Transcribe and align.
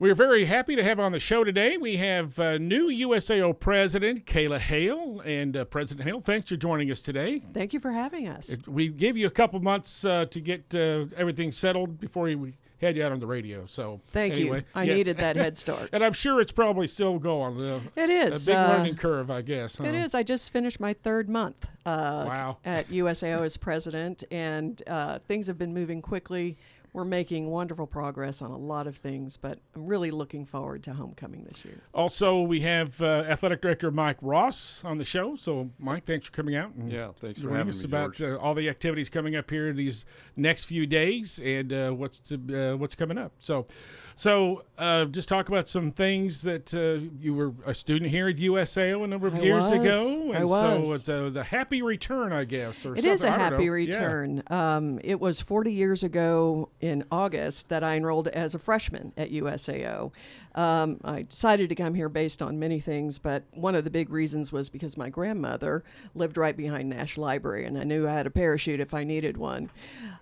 We're 0.00 0.14
very 0.14 0.44
happy 0.44 0.76
to 0.76 0.84
have 0.84 1.00
on 1.00 1.10
the 1.10 1.18
show 1.18 1.42
today. 1.42 1.76
We 1.76 1.96
have 1.96 2.38
uh, 2.38 2.56
new 2.58 2.88
USAO 2.88 3.58
President 3.58 4.26
Kayla 4.26 4.58
Hale. 4.60 5.20
And 5.24 5.56
uh, 5.56 5.64
President 5.64 6.06
Hale, 6.06 6.20
thanks 6.20 6.48
for 6.50 6.56
joining 6.56 6.88
us 6.92 7.00
today. 7.00 7.40
Thank 7.52 7.72
you 7.72 7.80
for 7.80 7.90
having 7.90 8.28
us. 8.28 8.48
It, 8.48 8.68
we 8.68 8.88
gave 8.88 9.16
you 9.16 9.26
a 9.26 9.30
couple 9.30 9.58
months 9.58 10.04
uh, 10.04 10.26
to 10.26 10.40
get 10.40 10.72
uh, 10.72 11.06
everything 11.16 11.50
settled 11.50 11.98
before 11.98 12.24
we 12.26 12.54
had 12.80 12.96
you 12.96 13.04
out 13.04 13.10
on 13.10 13.18
the 13.18 13.26
radio. 13.26 13.66
So 13.66 14.00
thank 14.12 14.34
anyway, 14.34 14.58
you. 14.58 14.64
I 14.72 14.84
yes. 14.84 14.96
needed 14.98 15.16
that 15.16 15.34
head 15.44 15.56
start. 15.56 15.88
and 15.92 16.04
I'm 16.04 16.12
sure 16.12 16.40
it's 16.40 16.52
probably 16.52 16.86
still 16.86 17.18
going. 17.18 17.60
Uh, 17.60 17.80
it 17.96 18.08
is 18.08 18.46
a 18.46 18.52
big 18.52 18.56
uh, 18.56 18.68
learning 18.68 18.96
curve, 18.96 19.32
I 19.32 19.42
guess. 19.42 19.78
Huh? 19.78 19.84
It 19.84 19.96
is. 19.96 20.14
I 20.14 20.22
just 20.22 20.52
finished 20.52 20.78
my 20.78 20.92
third 20.92 21.28
month 21.28 21.66
uh, 21.84 22.24
Wow. 22.24 22.58
at 22.64 22.88
USAO 22.90 23.44
as 23.44 23.56
president, 23.56 24.22
and 24.30 24.80
uh, 24.86 25.18
things 25.26 25.48
have 25.48 25.58
been 25.58 25.74
moving 25.74 26.00
quickly. 26.00 26.56
We're 26.98 27.04
making 27.04 27.48
wonderful 27.48 27.86
progress 27.86 28.42
on 28.42 28.50
a 28.50 28.56
lot 28.56 28.88
of 28.88 28.96
things, 28.96 29.36
but 29.36 29.60
I'm 29.76 29.86
really 29.86 30.10
looking 30.10 30.44
forward 30.44 30.82
to 30.82 30.94
homecoming 30.94 31.44
this 31.44 31.64
year. 31.64 31.80
Also, 31.94 32.40
we 32.42 32.62
have 32.62 33.00
uh, 33.00 33.22
Athletic 33.28 33.62
Director 33.62 33.92
Mike 33.92 34.16
Ross 34.20 34.82
on 34.84 34.98
the 34.98 35.04
show. 35.04 35.36
So, 35.36 35.70
Mike, 35.78 36.06
thanks 36.06 36.26
for 36.26 36.32
coming 36.32 36.56
out. 36.56 36.74
And 36.74 36.90
Yeah, 36.90 37.12
thanks 37.20 37.40
for 37.40 37.50
having 37.50 37.68
us 37.68 37.84
me, 37.84 37.84
about 37.84 38.20
uh, 38.20 38.36
all 38.38 38.52
the 38.52 38.68
activities 38.68 39.08
coming 39.10 39.36
up 39.36 39.48
here 39.48 39.72
these 39.72 40.06
next 40.34 40.64
few 40.64 40.88
days 40.88 41.38
and 41.38 41.72
uh, 41.72 41.90
what's 41.92 42.18
to, 42.18 42.72
uh, 42.72 42.76
what's 42.76 42.96
coming 42.96 43.16
up. 43.16 43.30
So, 43.38 43.68
so 44.18 44.64
uh, 44.76 45.04
just 45.04 45.28
talk 45.28 45.48
about 45.48 45.68
some 45.68 45.92
things 45.92 46.42
that 46.42 46.74
uh, 46.74 47.08
you 47.20 47.34
were 47.34 47.52
a 47.64 47.72
student 47.72 48.10
here 48.10 48.28
at 48.28 48.34
USAO 48.36 49.04
a 49.04 49.06
number 49.06 49.28
of 49.28 49.36
I 49.36 49.40
years 49.40 49.64
was. 49.64 49.72
ago, 49.72 50.32
I 50.34 50.38
and 50.38 50.48
so 50.48 50.92
it's 50.92 51.08
uh, 51.08 51.30
the 51.30 51.44
happy 51.44 51.82
return, 51.82 52.32
I 52.32 52.42
guess. 52.42 52.84
Or 52.84 52.96
It 52.96 53.04
is 53.04 53.22
a 53.22 53.28
something. 53.28 53.34
I 53.40 53.50
don't 53.50 53.52
happy 53.52 53.66
know. 53.66 53.74
Yeah. 53.74 53.96
return. 53.96 54.42
Um, 54.48 55.00
it 55.04 55.20
was 55.20 55.40
40 55.40 55.72
years 55.72 56.02
ago 56.02 56.68
in 56.80 57.04
August 57.12 57.68
that 57.68 57.84
I 57.84 57.94
enrolled 57.96 58.26
as 58.26 58.56
a 58.56 58.58
freshman 58.58 59.12
at 59.16 59.30
USAO. 59.30 60.10
Um, 60.54 60.98
I 61.04 61.22
decided 61.22 61.68
to 61.68 61.74
come 61.74 61.94
here 61.94 62.08
based 62.08 62.42
on 62.42 62.58
many 62.58 62.80
things, 62.80 63.18
but 63.18 63.44
one 63.52 63.74
of 63.74 63.84
the 63.84 63.90
big 63.90 64.10
reasons 64.10 64.52
was 64.52 64.68
because 64.68 64.96
my 64.96 65.08
grandmother 65.08 65.84
lived 66.14 66.36
right 66.36 66.56
behind 66.56 66.88
Nash 66.88 67.16
Library, 67.16 67.64
and 67.64 67.78
I 67.78 67.84
knew 67.84 68.08
I 68.08 68.12
had 68.12 68.26
a 68.26 68.30
parachute 68.30 68.80
if 68.80 68.94
I 68.94 69.04
needed 69.04 69.36
one. 69.36 69.70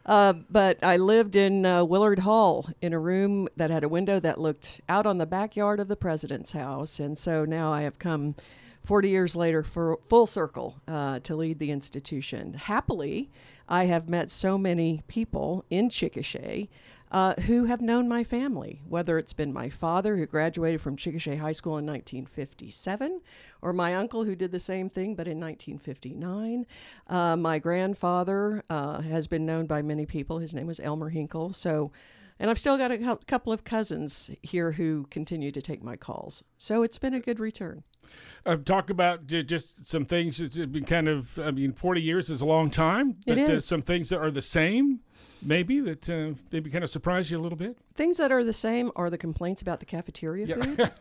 Uh, 0.04 0.34
but 0.50 0.82
I 0.82 0.96
lived 0.96 1.36
in 1.36 1.64
uh, 1.64 1.84
Willard 1.84 2.20
Hall 2.20 2.68
in 2.80 2.92
a 2.92 2.98
room 2.98 3.48
that 3.56 3.70
had 3.70 3.84
a 3.84 3.88
window 3.88 4.20
that 4.20 4.40
looked 4.40 4.80
out 4.88 5.06
on 5.06 5.18
the 5.18 5.26
backyard 5.26 5.80
of 5.80 5.88
the 5.88 5.96
president's 5.96 6.52
house, 6.52 7.00
and 7.00 7.18
so 7.18 7.44
now 7.44 7.72
I 7.72 7.82
have 7.82 7.98
come 7.98 8.34
40 8.84 9.08
years 9.08 9.34
later 9.34 9.62
for 9.62 9.98
full 10.08 10.26
circle 10.26 10.80
uh, 10.86 11.18
to 11.20 11.34
lead 11.34 11.58
the 11.58 11.72
institution. 11.72 12.54
Happily, 12.54 13.30
I 13.68 13.86
have 13.86 14.08
met 14.08 14.30
so 14.30 14.56
many 14.56 15.02
people 15.08 15.64
in 15.70 15.88
Chickasha 15.88 16.68
uh, 17.10 17.34
who 17.42 17.64
have 17.64 17.80
known 17.80 18.08
my 18.08 18.24
family, 18.24 18.82
whether 18.88 19.18
it's 19.18 19.32
been 19.32 19.52
my 19.52 19.68
father 19.68 20.16
who 20.16 20.26
graduated 20.26 20.80
from 20.80 20.96
Chickasha 20.96 21.38
High 21.38 21.52
School 21.52 21.78
in 21.78 21.86
1957, 21.86 23.20
or 23.62 23.72
my 23.72 23.94
uncle 23.94 24.24
who 24.24 24.34
did 24.34 24.52
the 24.52 24.58
same 24.58 24.88
thing 24.88 25.14
but 25.14 25.28
in 25.28 25.38
1959. 25.40 26.66
Uh, 27.08 27.36
my 27.36 27.58
grandfather 27.58 28.64
uh, 28.68 29.00
has 29.02 29.26
been 29.26 29.46
known 29.46 29.66
by 29.66 29.82
many 29.82 30.06
people. 30.06 30.38
His 30.38 30.54
name 30.54 30.66
was 30.66 30.80
Elmer 30.80 31.10
Hinkle. 31.10 31.52
So, 31.52 31.92
and 32.38 32.50
I've 32.50 32.58
still 32.58 32.76
got 32.78 32.90
a 32.90 33.18
couple 33.26 33.52
of 33.52 33.64
cousins 33.64 34.30
here 34.42 34.72
who 34.72 35.06
continue 35.10 35.50
to 35.52 35.62
take 35.62 35.82
my 35.82 35.96
calls. 35.96 36.44
So 36.58 36.82
it's 36.82 36.98
been 36.98 37.14
a 37.14 37.20
good 37.20 37.40
return. 37.40 37.82
Uh, 38.44 38.56
talk 38.56 38.88
about 38.90 39.26
just 39.26 39.86
some 39.86 40.04
things 40.04 40.38
that 40.38 40.54
have 40.54 40.72
been 40.72 40.84
kind 40.84 41.08
of, 41.08 41.38
I 41.38 41.50
mean, 41.50 41.72
40 41.72 42.00
years 42.00 42.30
is 42.30 42.40
a 42.40 42.46
long 42.46 42.70
time, 42.70 43.16
It 43.26 43.34
but 43.34 43.38
uh, 43.38 43.52
is. 43.54 43.64
some 43.64 43.82
things 43.82 44.10
that 44.10 44.20
are 44.20 44.30
the 44.30 44.42
same, 44.42 45.00
maybe, 45.44 45.80
that 45.80 46.08
uh, 46.08 46.34
maybe 46.52 46.70
kind 46.70 46.84
of 46.84 46.90
surprise 46.90 47.30
you 47.30 47.38
a 47.38 47.42
little 47.42 47.58
bit. 47.58 47.76
Things 47.94 48.18
that 48.18 48.30
are 48.30 48.44
the 48.44 48.52
same 48.52 48.92
are 48.94 49.10
the 49.10 49.18
complaints 49.18 49.60
about 49.60 49.80
the 49.80 49.86
cafeteria 49.86 50.46
food. 50.56 50.92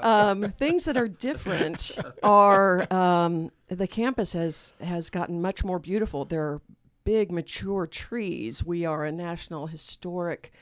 um, 0.00 0.42
things 0.52 0.84
that 0.84 0.96
are 0.96 1.08
different 1.08 1.98
are 2.22 2.92
um, 2.92 3.50
the 3.68 3.88
campus 3.88 4.32
has 4.32 4.74
has 4.80 5.10
gotten 5.10 5.42
much 5.42 5.64
more 5.64 5.78
beautiful. 5.80 6.24
There 6.24 6.42
are 6.42 6.60
big 7.04 7.30
mature 7.30 7.86
trees. 7.86 8.64
We 8.64 8.84
are 8.84 9.04
a 9.04 9.12
national 9.12 9.66
historic 9.66 10.52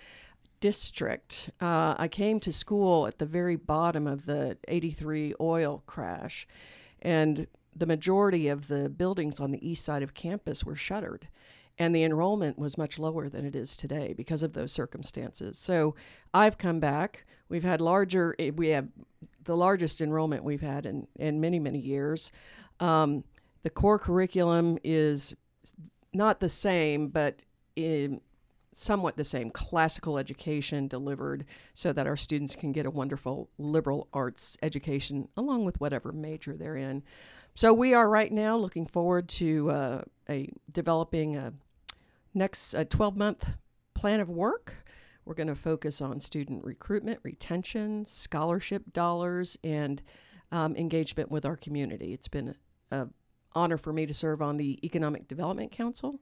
district. 0.61 1.51
Uh, 1.61 1.95
I 1.99 2.09
came 2.09 2.39
to 2.41 2.53
school 2.53 3.07
at 3.07 3.19
the 3.19 3.27
very 3.27 3.57
bottom 3.57 4.07
of 4.07 4.27
the 4.27 4.59
83 4.69 5.35
oil 5.41 5.83
crash, 5.87 6.47
and 7.03 7.47
the 7.75 7.87
majority 7.87 8.49
of 8.49 8.69
the 8.69 8.89
buildings 8.89 9.41
on 9.41 9.51
the 9.51 9.69
east 9.69 9.85
side 9.85 10.03
of 10.03 10.15
campus 10.15 10.65
were 10.65 10.77
shuttered. 10.77 11.29
And 11.79 11.95
the 11.95 12.03
enrollment 12.03 12.59
was 12.59 12.77
much 12.77 12.99
lower 12.99 13.29
than 13.31 13.47
it 13.47 13.57
is 13.57 13.75
today 13.75 14.13
because 14.15 14.43
of 14.43 14.53
those 14.53 14.71
circumstances. 14.71 15.57
So 15.57 15.95
I've 16.35 16.59
come 16.59 16.79
back. 16.79 17.25
We've 17.49 17.65
had 17.65 17.81
larger, 17.81 18.37
eh, 18.39 18.51
we 18.55 18.69
have 18.69 18.89
the 19.45 19.57
largest 19.57 20.03
enrollment 20.03 20.45
we've 20.45 20.61
had 20.61 20.85
in, 20.85 21.07
in 21.17 21.41
many, 21.41 21.59
many 21.59 21.79
years. 21.79 22.33
Um, 22.81 23.25
the 23.63 23.71
core 23.71 23.99
curriculum 23.99 24.79
is 24.85 25.35
not 26.13 26.41
the 26.41 26.49
same, 26.49 27.09
but 27.09 27.45
in 27.77 28.21
somewhat 28.73 29.17
the 29.17 29.25
same 29.25 29.51
classical 29.51 30.17
education 30.19 30.87
delivered 30.87 31.45
so 31.75 31.93
that 31.93 32.07
our 32.07 32.17
students 32.17 32.55
can 32.55 32.73
get 32.73 32.87
a 32.87 32.91
wonderful 32.91 33.51
liberal 33.59 34.09
arts 34.13 34.57
education 34.63 35.29
along 35.37 35.65
with 35.65 35.81
whatever 35.81 36.13
major 36.13 36.57
they're 36.57 36.77
in. 36.77 37.03
So 37.55 37.73
we 37.73 37.95
are 37.95 38.09
right 38.09 38.33
now 38.33 38.57
looking 38.57 38.87
forward 38.87 39.29
to 39.31 39.71
uh, 39.71 40.03
a 40.29 40.51
developing 40.71 41.37
a 41.37 41.53
next 42.33 42.75
a 42.75 42.85
12 42.85 43.17
month 43.17 43.51
plan 43.95 44.21
of 44.21 44.31
work. 44.31 44.85
We're 45.25 45.35
going 45.35 45.49
to 45.49 45.55
focus 45.55 46.01
on 46.01 46.21
student 46.21 46.65
recruitment, 46.65 47.21
retention, 47.23 48.07
scholarship 48.07 48.93
dollars, 48.93 49.59
and 49.63 50.01
um, 50.51 50.75
engagement 50.77 51.31
with 51.31 51.45
our 51.45 51.57
community. 51.57 52.13
It's 52.13 52.29
been 52.29 52.55
a 52.91 53.09
honor 53.55 53.77
for 53.77 53.93
me 53.93 54.07
to 54.07 54.15
serve 54.15 54.41
on 54.43 54.57
the 54.57 54.79
Economic 54.85 55.29
Development 55.29 55.71
Council 55.73 56.21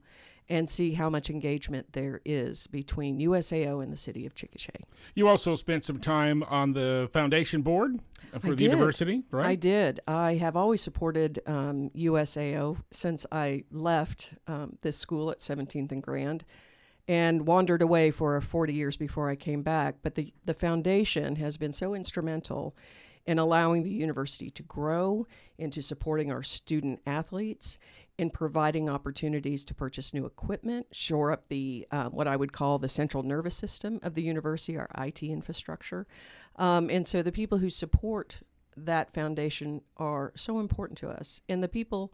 and 0.49 0.67
see 0.67 0.93
how 0.93 1.09
much 1.09 1.29
engagement 1.29 1.93
there 1.93 2.21
is 2.25 2.65
between 2.67 3.19
USAO 3.19 3.83
and 3.83 3.93
the 3.93 3.97
city 3.97 4.25
of 4.25 4.33
Chickasha. 4.33 4.81
You 5.13 5.27
also 5.27 5.55
spent 5.55 5.85
some 5.85 5.99
time 5.99 6.41
on 6.43 6.73
the 6.73 7.07
foundation 7.13 7.61
board 7.61 7.99
for 8.39 8.47
I 8.47 8.49
the 8.49 8.55
did. 8.55 8.71
university, 8.71 9.23
right? 9.29 9.45
I 9.45 9.55
did. 9.55 9.99
I 10.07 10.35
have 10.35 10.55
always 10.55 10.81
supported 10.81 11.39
um, 11.45 11.91
USAO 11.95 12.81
since 12.91 13.27
I 13.31 13.63
left 13.71 14.33
um, 14.47 14.77
this 14.81 14.97
school 14.97 15.29
at 15.29 15.37
17th 15.37 15.91
and 15.91 16.01
Grand 16.01 16.45
and 17.07 17.45
wandered 17.47 17.81
away 17.81 18.11
for 18.11 18.39
40 18.41 18.73
years 18.73 18.97
before 18.97 19.29
I 19.29 19.35
came 19.35 19.61
back. 19.61 19.97
But 20.01 20.15
the, 20.15 20.33
the 20.45 20.53
foundation 20.53 21.35
has 21.37 21.57
been 21.57 21.73
so 21.73 21.93
instrumental 21.93 22.75
in 23.29 23.37
allowing 23.37 23.83
the 23.83 23.91
university 23.91 24.49
to 24.49 24.63
grow, 24.63 25.23
into 25.59 25.83
supporting 25.83 26.31
our 26.31 26.41
student 26.41 26.99
athletes, 27.05 27.77
in 28.17 28.31
providing 28.31 28.89
opportunities 28.89 29.63
to 29.63 29.75
purchase 29.75 30.15
new 30.15 30.25
equipment, 30.25 30.87
shore 30.91 31.31
up 31.31 31.47
the 31.47 31.87
uh, 31.91 32.05
what 32.05 32.27
I 32.27 32.35
would 32.35 32.51
call 32.51 32.79
the 32.79 32.89
central 32.89 33.21
nervous 33.21 33.53
system 33.53 33.99
of 34.01 34.15
the 34.15 34.23
university, 34.23 34.79
our 34.79 34.89
IT 34.97 35.21
infrastructure. 35.21 36.07
Um, 36.55 36.89
and 36.89 37.07
so 37.07 37.21
the 37.21 37.31
people 37.31 37.59
who 37.59 37.69
support 37.69 38.41
that 38.75 39.13
foundation 39.13 39.81
are 39.97 40.33
so 40.35 40.59
important 40.59 40.97
to 40.97 41.09
us. 41.09 41.39
And 41.47 41.61
the 41.61 41.67
people 41.67 42.11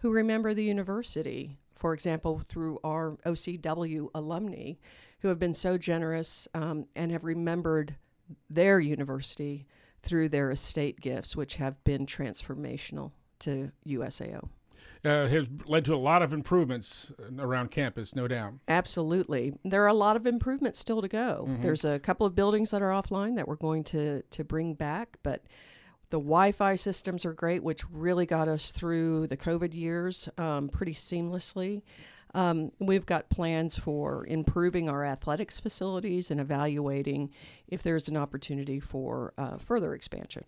who 0.00 0.10
remember 0.10 0.52
the 0.52 0.64
university, 0.64 1.56
for 1.74 1.94
example, 1.94 2.42
through 2.46 2.78
our 2.84 3.16
OCW 3.24 4.10
alumni, 4.14 4.74
who 5.20 5.28
have 5.28 5.38
been 5.38 5.54
so 5.54 5.78
generous 5.78 6.46
um, 6.52 6.84
and 6.94 7.10
have 7.10 7.24
remembered 7.24 7.96
their 8.50 8.78
university 8.78 9.66
through 10.02 10.28
their 10.28 10.50
estate 10.50 11.00
gifts, 11.00 11.36
which 11.36 11.56
have 11.56 11.82
been 11.84 12.06
transformational 12.06 13.12
to 13.40 13.70
USAO. 13.86 14.48
Uh, 15.04 15.26
has 15.28 15.46
led 15.66 15.84
to 15.84 15.94
a 15.94 15.96
lot 15.96 16.22
of 16.22 16.32
improvements 16.32 17.12
around 17.38 17.70
campus, 17.70 18.16
no 18.16 18.26
doubt. 18.26 18.54
Absolutely. 18.66 19.54
There 19.64 19.84
are 19.84 19.88
a 19.88 19.94
lot 19.94 20.16
of 20.16 20.26
improvements 20.26 20.80
still 20.80 21.00
to 21.02 21.08
go. 21.08 21.48
There's 21.60 21.84
a 21.84 22.00
couple 22.00 22.26
of 22.26 22.34
buildings 22.34 22.72
that 22.72 22.82
are 22.82 22.90
offline 22.90 23.36
that 23.36 23.46
we're 23.46 23.56
going 23.56 23.84
to, 23.84 24.22
to 24.22 24.44
bring 24.44 24.74
back, 24.74 25.18
but 25.22 25.44
the 26.10 26.18
Wi 26.18 26.52
Fi 26.52 26.74
systems 26.74 27.24
are 27.24 27.32
great, 27.32 27.62
which 27.62 27.88
really 27.90 28.26
got 28.26 28.48
us 28.48 28.72
through 28.72 29.26
the 29.26 29.36
COVID 29.36 29.74
years 29.74 30.28
um, 30.38 30.68
pretty 30.68 30.94
seamlessly. 30.94 31.82
Um, 32.34 32.72
we've 32.78 33.06
got 33.06 33.30
plans 33.30 33.78
for 33.78 34.26
improving 34.26 34.88
our 34.88 35.04
athletics 35.04 35.58
facilities 35.60 36.30
and 36.30 36.40
evaluating 36.40 37.30
if 37.66 37.82
there's 37.82 38.08
an 38.08 38.16
opportunity 38.16 38.80
for 38.80 39.32
uh, 39.38 39.56
further 39.56 39.94
expansion. 39.94 40.44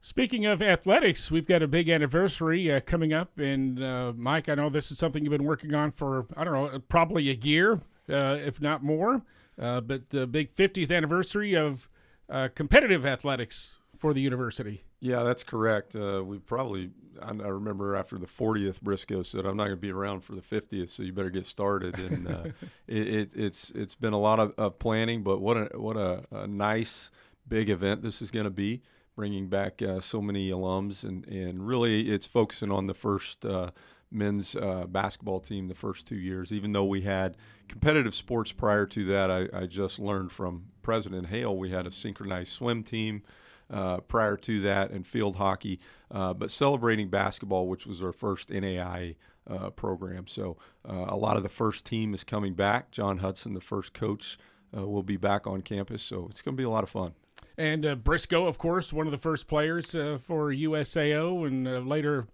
Speaking 0.00 0.44
of 0.44 0.60
athletics, 0.60 1.30
we've 1.30 1.46
got 1.46 1.62
a 1.62 1.68
big 1.68 1.88
anniversary 1.88 2.70
uh, 2.70 2.80
coming 2.80 3.14
up, 3.14 3.38
and 3.38 3.82
uh, 3.82 4.12
Mike, 4.14 4.50
I 4.50 4.54
know 4.54 4.68
this 4.68 4.90
is 4.90 4.98
something 4.98 5.24
you've 5.24 5.32
been 5.32 5.44
working 5.44 5.74
on 5.74 5.92
for 5.92 6.26
I 6.36 6.44
don't 6.44 6.52
know, 6.52 6.78
probably 6.90 7.30
a 7.30 7.34
year, 7.34 7.80
uh, 8.10 8.38
if 8.44 8.60
not 8.60 8.82
more. 8.82 9.22
Uh, 9.58 9.80
but 9.80 10.10
the 10.10 10.26
big 10.26 10.54
50th 10.54 10.94
anniversary 10.94 11.54
of 11.56 11.88
uh, 12.28 12.48
competitive 12.54 13.06
athletics 13.06 13.78
for 13.96 14.12
the 14.12 14.20
university. 14.20 14.84
Yeah, 15.04 15.22
that's 15.22 15.44
correct. 15.44 15.94
Uh, 15.94 16.22
we 16.24 16.38
probably, 16.38 16.88
I, 17.20 17.28
I, 17.28 17.48
remember 17.48 17.94
after 17.94 18.16
the 18.16 18.24
40th, 18.24 18.80
Briscoe 18.80 19.22
said, 19.22 19.44
"I'm 19.44 19.54
not 19.54 19.64
going 19.64 19.76
to 19.76 19.82
be 19.82 19.92
around 19.92 20.22
for 20.24 20.34
the 20.34 20.40
50th, 20.40 20.88
so 20.88 21.02
you 21.02 21.12
better 21.12 21.28
get 21.28 21.44
started." 21.44 21.98
And 21.98 22.26
uh, 22.26 22.44
it, 22.86 23.06
it, 23.08 23.32
it's 23.36 23.68
it's 23.72 23.94
been 23.94 24.14
a 24.14 24.18
lot 24.18 24.40
of, 24.40 24.54
of 24.56 24.78
planning, 24.78 25.22
but 25.22 25.42
what 25.42 25.58
a 25.58 25.78
what 25.78 25.98
a, 25.98 26.24
a 26.30 26.46
nice 26.46 27.10
big 27.46 27.68
event 27.68 28.00
this 28.00 28.22
is 28.22 28.30
going 28.30 28.44
to 28.44 28.50
be, 28.50 28.80
bringing 29.14 29.50
back 29.50 29.82
uh, 29.82 30.00
so 30.00 30.22
many 30.22 30.48
alums, 30.48 31.04
and 31.04 31.26
and 31.26 31.66
really 31.66 32.10
it's 32.10 32.24
focusing 32.24 32.72
on 32.72 32.86
the 32.86 32.94
first 32.94 33.44
uh, 33.44 33.72
men's 34.10 34.56
uh, 34.56 34.86
basketball 34.88 35.40
team 35.40 35.68
the 35.68 35.74
first 35.74 36.06
two 36.06 36.16
years. 36.16 36.50
Even 36.50 36.72
though 36.72 36.86
we 36.86 37.02
had 37.02 37.36
competitive 37.68 38.14
sports 38.14 38.52
prior 38.52 38.86
to 38.86 39.04
that, 39.04 39.30
I, 39.30 39.48
I 39.52 39.66
just 39.66 39.98
learned 39.98 40.32
from 40.32 40.68
President 40.80 41.26
Hale 41.26 41.54
we 41.54 41.68
had 41.68 41.86
a 41.86 41.90
synchronized 41.90 42.52
swim 42.52 42.82
team. 42.82 43.22
Uh, 43.70 43.98
prior 44.00 44.36
to 44.36 44.60
that, 44.60 44.90
and 44.90 45.06
field 45.06 45.36
hockey, 45.36 45.80
uh, 46.10 46.34
but 46.34 46.50
celebrating 46.50 47.08
basketball, 47.08 47.66
which 47.66 47.86
was 47.86 48.02
our 48.02 48.12
first 48.12 48.50
NAI 48.50 49.16
uh, 49.48 49.70
program. 49.70 50.26
So 50.26 50.58
uh, 50.88 51.06
a 51.08 51.16
lot 51.16 51.38
of 51.38 51.42
the 51.42 51.48
first 51.48 51.86
team 51.86 52.12
is 52.12 52.24
coming 52.24 52.52
back. 52.54 52.90
John 52.90 53.18
Hudson, 53.18 53.54
the 53.54 53.62
first 53.62 53.94
coach, 53.94 54.38
uh, 54.76 54.86
will 54.86 55.02
be 55.02 55.16
back 55.16 55.46
on 55.46 55.62
campus. 55.62 56.02
So 56.02 56.28
it's 56.30 56.42
going 56.42 56.54
to 56.54 56.60
be 56.60 56.64
a 56.64 56.70
lot 56.70 56.84
of 56.84 56.90
fun. 56.90 57.14
And 57.56 57.86
uh, 57.86 57.94
Briscoe, 57.94 58.46
of 58.46 58.58
course, 58.58 58.92
one 58.92 59.06
of 59.06 59.12
the 59.12 59.18
first 59.18 59.48
players 59.48 59.92
for 59.92 60.52
USAO 60.52 61.46
and 61.46 61.88
later 61.88 62.28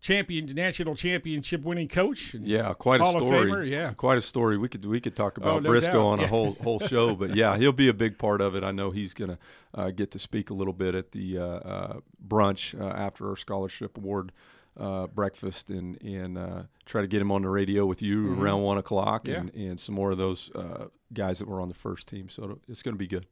champion, 0.00 0.46
national 0.54 0.94
championship 0.94 1.62
winning 1.62 1.88
coach. 1.88 2.34
yeah, 2.34 2.72
quite 2.74 3.00
Hall 3.00 3.16
a 3.16 3.18
story. 3.20 3.50
Famer, 3.50 3.68
yeah, 3.68 3.92
quite 3.92 4.18
a 4.18 4.22
story. 4.22 4.56
We 4.58 4.68
could 4.68 4.84
we 4.84 5.00
could 5.00 5.14
talk 5.16 5.36
about 5.36 5.56
oh, 5.56 5.58
no 5.60 5.68
Briscoe 5.70 5.92
doubt. 5.92 6.06
on 6.06 6.18
yeah. 6.20 6.24
a 6.24 6.28
whole 6.28 6.52
whole 6.62 6.80
show, 6.80 7.14
but 7.14 7.34
yeah, 7.36 7.56
he'll 7.56 7.72
be 7.72 7.88
a 7.88 7.94
big 7.94 8.18
part 8.18 8.40
of 8.40 8.54
it. 8.54 8.64
I 8.64 8.72
know 8.72 8.90
he's 8.90 9.14
going 9.14 9.30
to 9.30 9.38
uh, 9.74 9.90
get 9.90 10.10
to 10.12 10.18
speak 10.18 10.50
a 10.50 10.54
little 10.54 10.72
bit 10.74 10.94
at 10.94 11.12
the 11.12 11.38
uh, 11.38 11.42
uh, 11.44 12.00
brunch 12.26 12.78
uh, 12.80 12.84
after 12.84 13.28
our 13.28 13.36
scholarship 13.36 13.96
award. 13.98 14.32
Uh, 14.78 15.08
breakfast 15.08 15.68
and 15.68 16.00
and 16.00 16.38
uh, 16.38 16.62
try 16.86 17.02
to 17.02 17.08
get 17.08 17.20
him 17.20 17.30
on 17.32 17.42
the 17.42 17.48
radio 17.48 17.84
with 17.84 18.00
you 18.00 18.28
Mhm. 18.28 18.40
around 18.40 18.62
one 18.62 18.78
o'clock 18.78 19.26
Yeah. 19.26 19.40
and, 19.40 19.54
and 19.54 19.80
some 19.80 19.96
more 19.96 20.10
of 20.12 20.16
those 20.16 20.48
guys 21.12 21.40
that 21.40 21.48
were 21.48 21.60
on 21.60 21.68
the 21.68 21.74
first 21.74 22.06
team. 22.08 22.28
So 22.28 22.60
it's 22.68 22.80
going 22.82 22.94
to 22.94 22.98
be 22.98 23.08
good. 23.08 23.26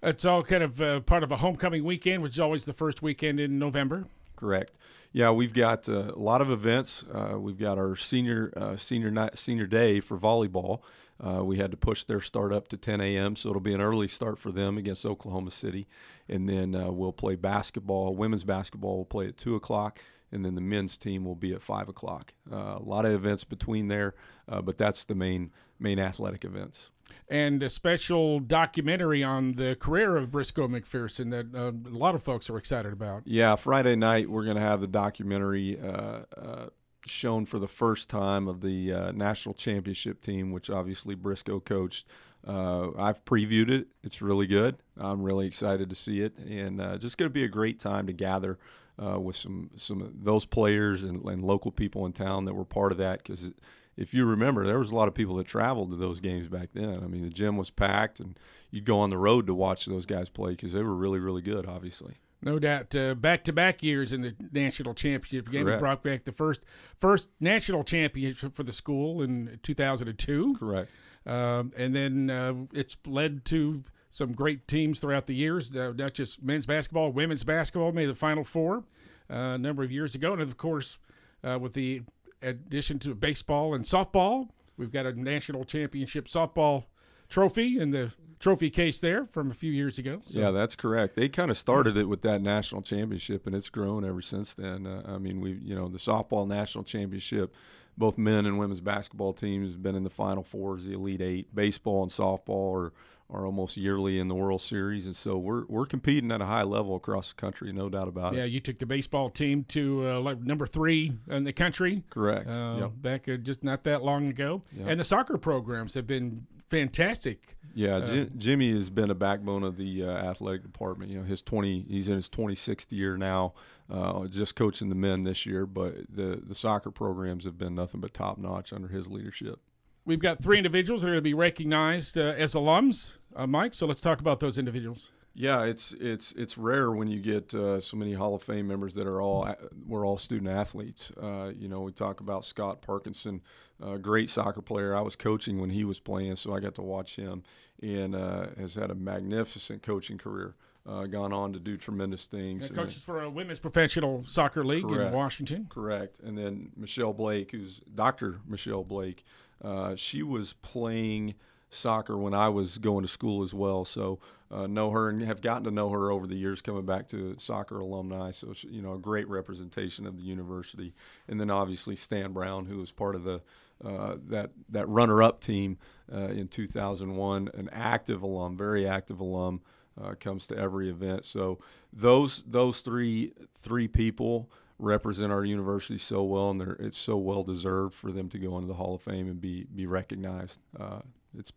It's 0.00 0.24
all 0.24 0.42
kind 0.44 0.62
of 0.62 0.80
uh, 0.80 1.00
part 1.00 1.22
of 1.24 1.32
a 1.32 1.38
homecoming 1.38 1.84
weekend, 1.84 2.22
which 2.22 2.34
is 2.34 2.40
always 2.40 2.64
the 2.64 2.72
first 2.72 3.02
weekend 3.02 3.40
in 3.40 3.58
November. 3.58 4.06
Correct. 4.40 4.78
Yeah, 5.12 5.32
we've 5.32 5.52
got 5.52 5.86
uh, 5.86 6.12
a 6.14 6.18
lot 6.18 6.40
of 6.40 6.50
events. 6.50 7.04
Uh, 7.12 7.38
we've 7.38 7.58
got 7.58 7.76
our 7.76 7.94
senior 7.94 8.50
uh, 8.56 8.76
senior 8.76 9.10
night, 9.10 9.38
senior 9.38 9.66
day 9.66 10.00
for 10.00 10.16
volleyball. 10.16 10.80
Uh, 11.22 11.44
we 11.44 11.58
had 11.58 11.70
to 11.70 11.76
push 11.76 12.04
their 12.04 12.22
start 12.22 12.50
up 12.50 12.66
to 12.68 12.78
10 12.78 13.02
a.m., 13.02 13.36
so 13.36 13.50
it'll 13.50 13.60
be 13.60 13.74
an 13.74 13.82
early 13.82 14.08
start 14.08 14.38
for 14.38 14.50
them 14.50 14.78
against 14.78 15.04
Oklahoma 15.04 15.50
City. 15.50 15.86
And 16.26 16.48
then 16.48 16.74
uh, 16.74 16.90
we'll 16.90 17.12
play 17.12 17.36
basketball. 17.36 18.14
Women's 18.14 18.44
basketball 18.44 18.96
we'll 18.96 19.04
play 19.04 19.28
at 19.28 19.36
two 19.36 19.54
o'clock, 19.54 20.00
and 20.32 20.44
then 20.44 20.54
the 20.54 20.60
men's 20.60 20.96
team 20.96 21.24
will 21.24 21.34
be 21.34 21.52
at 21.52 21.62
five 21.62 21.88
o'clock. 21.88 22.32
Uh, 22.50 22.76
a 22.78 22.82
lot 22.82 23.04
of 23.04 23.12
events 23.12 23.44
between 23.44 23.88
there, 23.88 24.14
uh, 24.48 24.60
but 24.62 24.78
that's 24.78 25.04
the 25.04 25.14
main 25.14 25.50
main 25.78 25.98
athletic 25.98 26.44
events. 26.44 26.90
And 27.28 27.62
a 27.62 27.68
special 27.68 28.40
documentary 28.40 29.22
on 29.22 29.54
the 29.54 29.76
career 29.76 30.16
of 30.16 30.30
Briscoe 30.30 30.68
McPherson 30.68 31.30
that 31.30 31.54
uh, 31.54 31.72
a 31.88 31.96
lot 31.96 32.14
of 32.14 32.22
folks 32.22 32.48
are 32.50 32.56
excited 32.56 32.92
about. 32.92 33.22
Yeah, 33.24 33.56
Friday 33.56 33.96
night 33.96 34.30
we're 34.30 34.44
going 34.44 34.56
to 34.56 34.62
have 34.62 34.80
the 34.80 34.86
documentary 34.86 35.78
uh, 35.80 36.20
uh, 36.36 36.66
shown 37.06 37.46
for 37.46 37.58
the 37.58 37.68
first 37.68 38.08
time 38.08 38.46
of 38.48 38.60
the 38.60 38.92
uh, 38.92 39.12
national 39.12 39.54
championship 39.54 40.20
team, 40.20 40.52
which 40.52 40.70
obviously 40.70 41.14
Briscoe 41.14 41.60
coached. 41.60 42.06
Uh, 42.46 42.88
I've 42.96 43.24
previewed 43.24 43.70
it. 43.70 43.88
It's 44.02 44.22
really 44.22 44.46
good. 44.46 44.76
I'm 44.96 45.22
really 45.22 45.46
excited 45.46 45.90
to 45.90 45.96
see 45.96 46.20
it, 46.20 46.38
and 46.38 46.80
uh, 46.80 46.96
just 46.98 47.18
going 47.18 47.28
to 47.28 47.32
be 47.32 47.44
a 47.44 47.48
great 47.48 47.78
time 47.78 48.06
to 48.06 48.12
gather 48.12 48.58
uh, 48.98 49.18
with 49.18 49.36
some 49.36 49.70
some 49.76 50.00
of 50.00 50.24
those 50.24 50.44
players 50.44 51.04
and, 51.04 51.24
and 51.24 51.44
local 51.44 51.70
people 51.70 52.06
in 52.06 52.12
town 52.12 52.44
that 52.44 52.54
were 52.54 52.64
part 52.64 52.92
of 52.92 52.98
that. 52.98 53.22
Because 53.22 53.52
if 53.96 54.14
you 54.14 54.24
remember, 54.24 54.66
there 54.66 54.78
was 54.78 54.90
a 54.90 54.94
lot 54.94 55.08
of 55.08 55.14
people 55.14 55.36
that 55.36 55.46
traveled 55.46 55.90
to 55.90 55.96
those 55.96 56.20
games 56.20 56.48
back 56.48 56.70
then. 56.72 57.00
I 57.02 57.06
mean, 57.06 57.22
the 57.22 57.30
gym 57.30 57.56
was 57.56 57.70
packed, 57.70 58.20
and 58.20 58.38
you'd 58.70 58.84
go 58.84 58.98
on 58.98 59.10
the 59.10 59.18
road 59.18 59.46
to 59.46 59.54
watch 59.54 59.86
those 59.86 60.06
guys 60.06 60.28
play 60.28 60.52
because 60.52 60.72
they 60.72 60.82
were 60.82 60.94
really 60.94 61.18
really 61.18 61.42
good. 61.42 61.66
Obviously. 61.66 62.14
No 62.42 62.58
doubt, 62.58 62.94
back 63.20 63.44
to 63.44 63.52
back 63.52 63.82
years 63.82 64.14
in 64.14 64.22
the 64.22 64.34
national 64.50 64.94
championship 64.94 65.50
game. 65.50 65.60
We 65.60 65.72
Correct. 65.72 65.80
brought 65.80 66.02
back 66.02 66.24
the 66.24 66.32
first 66.32 66.64
first 66.96 67.28
national 67.38 67.84
championship 67.84 68.54
for 68.54 68.62
the 68.62 68.72
school 68.72 69.20
in 69.20 69.60
2002. 69.62 70.56
Correct. 70.58 70.90
Um, 71.26 71.72
and 71.76 71.94
then 71.94 72.30
uh, 72.30 72.54
it's 72.72 72.96
led 73.06 73.44
to 73.46 73.84
some 74.10 74.32
great 74.32 74.66
teams 74.66 75.00
throughout 75.00 75.26
the 75.26 75.34
years, 75.34 75.74
uh, 75.74 75.92
not 75.96 76.14
just 76.14 76.42
men's 76.42 76.66
basketball, 76.66 77.12
women's 77.12 77.44
basketball 77.44 77.92
made 77.92 78.06
the 78.06 78.14
Final 78.14 78.44
Four 78.44 78.84
uh, 79.30 79.34
a 79.54 79.58
number 79.58 79.82
of 79.82 79.92
years 79.92 80.14
ago. 80.14 80.32
And 80.32 80.42
of 80.42 80.56
course, 80.56 80.98
uh, 81.44 81.58
with 81.60 81.74
the 81.74 82.02
addition 82.42 82.98
to 83.00 83.14
baseball 83.14 83.74
and 83.74 83.84
softball, 83.84 84.48
we've 84.76 84.92
got 84.92 85.06
a 85.06 85.12
national 85.12 85.64
championship 85.64 86.26
softball 86.26 86.84
trophy 87.28 87.78
in 87.78 87.90
the 87.90 88.12
trophy 88.40 88.70
case 88.70 88.98
there 88.98 89.26
from 89.26 89.50
a 89.50 89.54
few 89.54 89.70
years 89.70 89.98
ago. 89.98 90.22
So, 90.24 90.40
Yeah, 90.40 90.50
that's 90.50 90.74
correct. 90.74 91.14
They 91.14 91.28
kind 91.28 91.50
of 91.50 91.58
started 91.58 91.96
it 91.96 92.08
with 92.08 92.22
that 92.22 92.40
national 92.40 92.82
championship, 92.82 93.46
and 93.46 93.54
it's 93.54 93.68
grown 93.68 94.04
ever 94.04 94.22
since 94.22 94.54
then. 94.54 94.86
Uh, 94.86 95.02
I 95.06 95.18
mean, 95.18 95.40
we, 95.40 95.52
you 95.52 95.74
know, 95.74 95.88
the 95.88 95.98
softball 95.98 96.48
national 96.48 96.84
championship, 96.84 97.54
both 97.96 98.16
men 98.16 98.46
and 98.46 98.58
women's 98.58 98.80
basketball 98.80 99.34
teams 99.34 99.72
have 99.72 99.82
been 99.82 99.94
in 99.94 100.04
the 100.04 100.10
Final 100.10 100.42
Fours, 100.42 100.86
the 100.86 100.94
Elite 100.94 101.20
Eight. 101.20 101.54
Baseball 101.54 102.02
and 102.02 102.10
softball 102.10 102.74
are 102.74 102.92
are 103.32 103.46
almost 103.46 103.76
yearly 103.76 104.18
in 104.18 104.28
the 104.28 104.34
World 104.34 104.60
Series, 104.60 105.06
and 105.06 105.16
so 105.16 105.38
we're 105.38 105.64
we're 105.68 105.86
competing 105.86 106.32
at 106.32 106.40
a 106.40 106.46
high 106.46 106.62
level 106.62 106.96
across 106.96 107.32
the 107.32 107.40
country, 107.40 107.72
no 107.72 107.88
doubt 107.88 108.08
about 108.08 108.32
yeah, 108.32 108.40
it. 108.40 108.42
Yeah, 108.42 108.46
you 108.46 108.60
took 108.60 108.78
the 108.78 108.86
baseball 108.86 109.30
team 109.30 109.64
to 109.68 110.08
uh, 110.08 110.20
like 110.20 110.40
number 110.40 110.66
three 110.66 111.12
in 111.28 111.44
the 111.44 111.52
country. 111.52 112.02
Correct. 112.10 112.48
uh, 112.48 112.76
Yep. 112.80 112.90
back 112.96 113.28
uh, 113.28 113.36
just 113.36 113.62
not 113.62 113.84
that 113.84 114.02
long 114.02 114.26
ago. 114.26 114.62
Yep. 114.76 114.88
And 114.88 115.00
the 115.00 115.04
soccer 115.04 115.38
programs 115.38 115.94
have 115.94 116.06
been 116.06 116.46
fantastic. 116.68 117.56
Yeah, 117.74 117.96
Uh, 117.96 118.06
Jim, 118.06 118.30
Jimmy 118.36 118.72
has 118.72 118.90
been 118.90 119.10
a 119.10 119.14
backbone 119.14 119.62
of 119.62 119.76
the 119.76 120.04
uh, 120.04 120.08
athletic 120.10 120.62
department. 120.62 121.10
You 121.10 121.18
know, 121.18 121.24
his 121.24 121.40
twenty, 121.40 121.84
he's 121.88 122.08
in 122.08 122.16
his 122.16 122.28
twenty 122.28 122.54
sixth 122.56 122.92
year 122.92 123.16
now, 123.16 123.54
uh, 123.88 124.26
just 124.26 124.56
coaching 124.56 124.88
the 124.88 124.94
men 124.96 125.22
this 125.22 125.46
year. 125.46 125.66
But 125.66 125.94
the 126.12 126.40
the 126.44 126.54
soccer 126.54 126.90
programs 126.90 127.44
have 127.44 127.58
been 127.58 127.74
nothing 127.74 128.00
but 128.00 128.12
top 128.12 128.38
notch 128.38 128.72
under 128.72 128.88
his 128.88 129.08
leadership. 129.08 129.60
We've 130.06 130.18
got 130.18 130.42
three 130.42 130.56
individuals 130.56 131.02
that 131.02 131.08
are 131.08 131.10
going 131.10 131.18
to 131.18 131.22
be 131.22 131.34
recognized 131.34 132.16
uh, 132.16 132.22
as 132.36 132.54
alums, 132.54 133.18
uh, 133.36 133.46
Mike. 133.46 133.74
So 133.74 133.86
let's 133.86 134.00
talk 134.00 134.20
about 134.20 134.40
those 134.40 134.58
individuals. 134.58 135.10
Yeah, 135.34 135.62
it's 135.62 135.94
it's 136.00 136.32
it's 136.32 136.58
rare 136.58 136.90
when 136.90 137.08
you 137.08 137.20
get 137.20 137.54
uh, 137.54 137.80
so 137.80 137.96
many 137.96 138.14
Hall 138.14 138.34
of 138.34 138.42
Fame 138.42 138.66
members 138.66 138.94
that 138.94 139.06
are 139.06 139.22
all 139.22 139.48
we're 139.86 140.04
all 140.04 140.18
student 140.18 140.50
athletes. 140.50 141.12
Uh, 141.20 141.52
you 141.56 141.68
know, 141.68 141.80
we 141.80 141.92
talk 141.92 142.20
about 142.20 142.44
Scott 142.44 142.82
Parkinson, 142.82 143.40
uh, 143.82 143.96
great 143.96 144.28
soccer 144.28 144.60
player. 144.60 144.96
I 144.96 145.02
was 145.02 145.14
coaching 145.14 145.60
when 145.60 145.70
he 145.70 145.84
was 145.84 146.00
playing, 146.00 146.36
so 146.36 146.52
I 146.52 146.60
got 146.60 146.74
to 146.76 146.82
watch 146.82 147.16
him, 147.16 147.44
and 147.80 148.14
uh, 148.14 148.46
has 148.58 148.74
had 148.74 148.90
a 148.90 148.94
magnificent 148.94 149.82
coaching 149.82 150.18
career. 150.18 150.54
Uh, 150.86 151.04
gone 151.04 151.32
on 151.32 151.52
to 151.52 151.60
do 151.60 151.76
tremendous 151.76 152.24
things. 152.24 152.66
And 152.66 152.76
coaches 152.76 153.02
for 153.02 153.22
a 153.22 153.30
women's 153.30 153.58
professional 153.58 154.24
soccer 154.26 154.64
league 154.64 154.90
in 154.90 155.12
Washington. 155.12 155.66
Correct. 155.68 156.18
And 156.20 156.36
then 156.36 156.70
Michelle 156.74 157.12
Blake, 157.12 157.52
who's 157.52 157.82
Dr. 157.94 158.40
Michelle 158.48 158.82
Blake, 158.82 159.24
uh, 159.62 159.94
she 159.94 160.22
was 160.22 160.54
playing 160.54 161.34
soccer 161.70 162.18
when 162.18 162.34
I 162.34 162.48
was 162.48 162.78
going 162.78 163.02
to 163.02 163.08
school 163.08 163.42
as 163.42 163.54
well. 163.54 163.84
So 163.84 164.18
uh, 164.50 164.66
know 164.66 164.90
her 164.90 165.08
and 165.08 165.22
have 165.22 165.40
gotten 165.40 165.64
to 165.64 165.70
know 165.70 165.90
her 165.90 166.10
over 166.10 166.26
the 166.26 166.34
years 166.34 166.60
coming 166.60 166.84
back 166.84 167.06
to 167.08 167.36
soccer 167.38 167.78
alumni. 167.78 168.32
So, 168.32 168.52
she, 168.52 168.68
you 168.68 168.82
know, 168.82 168.94
a 168.94 168.98
great 168.98 169.28
representation 169.28 170.06
of 170.06 170.16
the 170.16 170.24
university. 170.24 170.92
And 171.28 171.40
then 171.40 171.50
obviously 171.50 171.94
Stan 171.96 172.32
Brown, 172.32 172.66
who 172.66 172.78
was 172.78 172.90
part 172.90 173.14
of 173.14 173.24
the 173.24 173.40
uh, 173.82 174.16
that 174.28 174.50
that 174.68 174.86
runner-up 174.88 175.40
team 175.40 175.78
uh, 176.12 176.28
in 176.28 176.48
2001, 176.48 177.48
an 177.54 177.70
active 177.72 178.22
alum, 178.22 178.54
very 178.54 178.86
active 178.86 179.20
alum, 179.20 179.62
uh, 180.02 180.14
comes 180.20 180.46
to 180.48 180.56
every 180.56 180.90
event. 180.90 181.24
So 181.24 181.58
those 181.92 182.44
those 182.46 182.80
three 182.80 183.32
three 183.58 183.88
people 183.88 184.50
represent 184.78 185.32
our 185.32 185.44
university 185.44 185.98
so 185.98 186.22
well, 186.22 186.50
and 186.50 186.76
it's 186.80 186.98
so 186.98 187.16
well 187.16 187.42
deserved 187.42 187.94
for 187.94 188.12
them 188.12 188.28
to 188.30 188.38
go 188.38 188.56
into 188.56 188.66
the 188.66 188.74
Hall 188.74 188.96
of 188.96 189.02
Fame 189.02 189.28
and 189.28 189.40
be 189.40 189.66
be 189.74 189.86
recognized. 189.86 190.60
Uh, 190.78 191.00
it's 191.38 191.52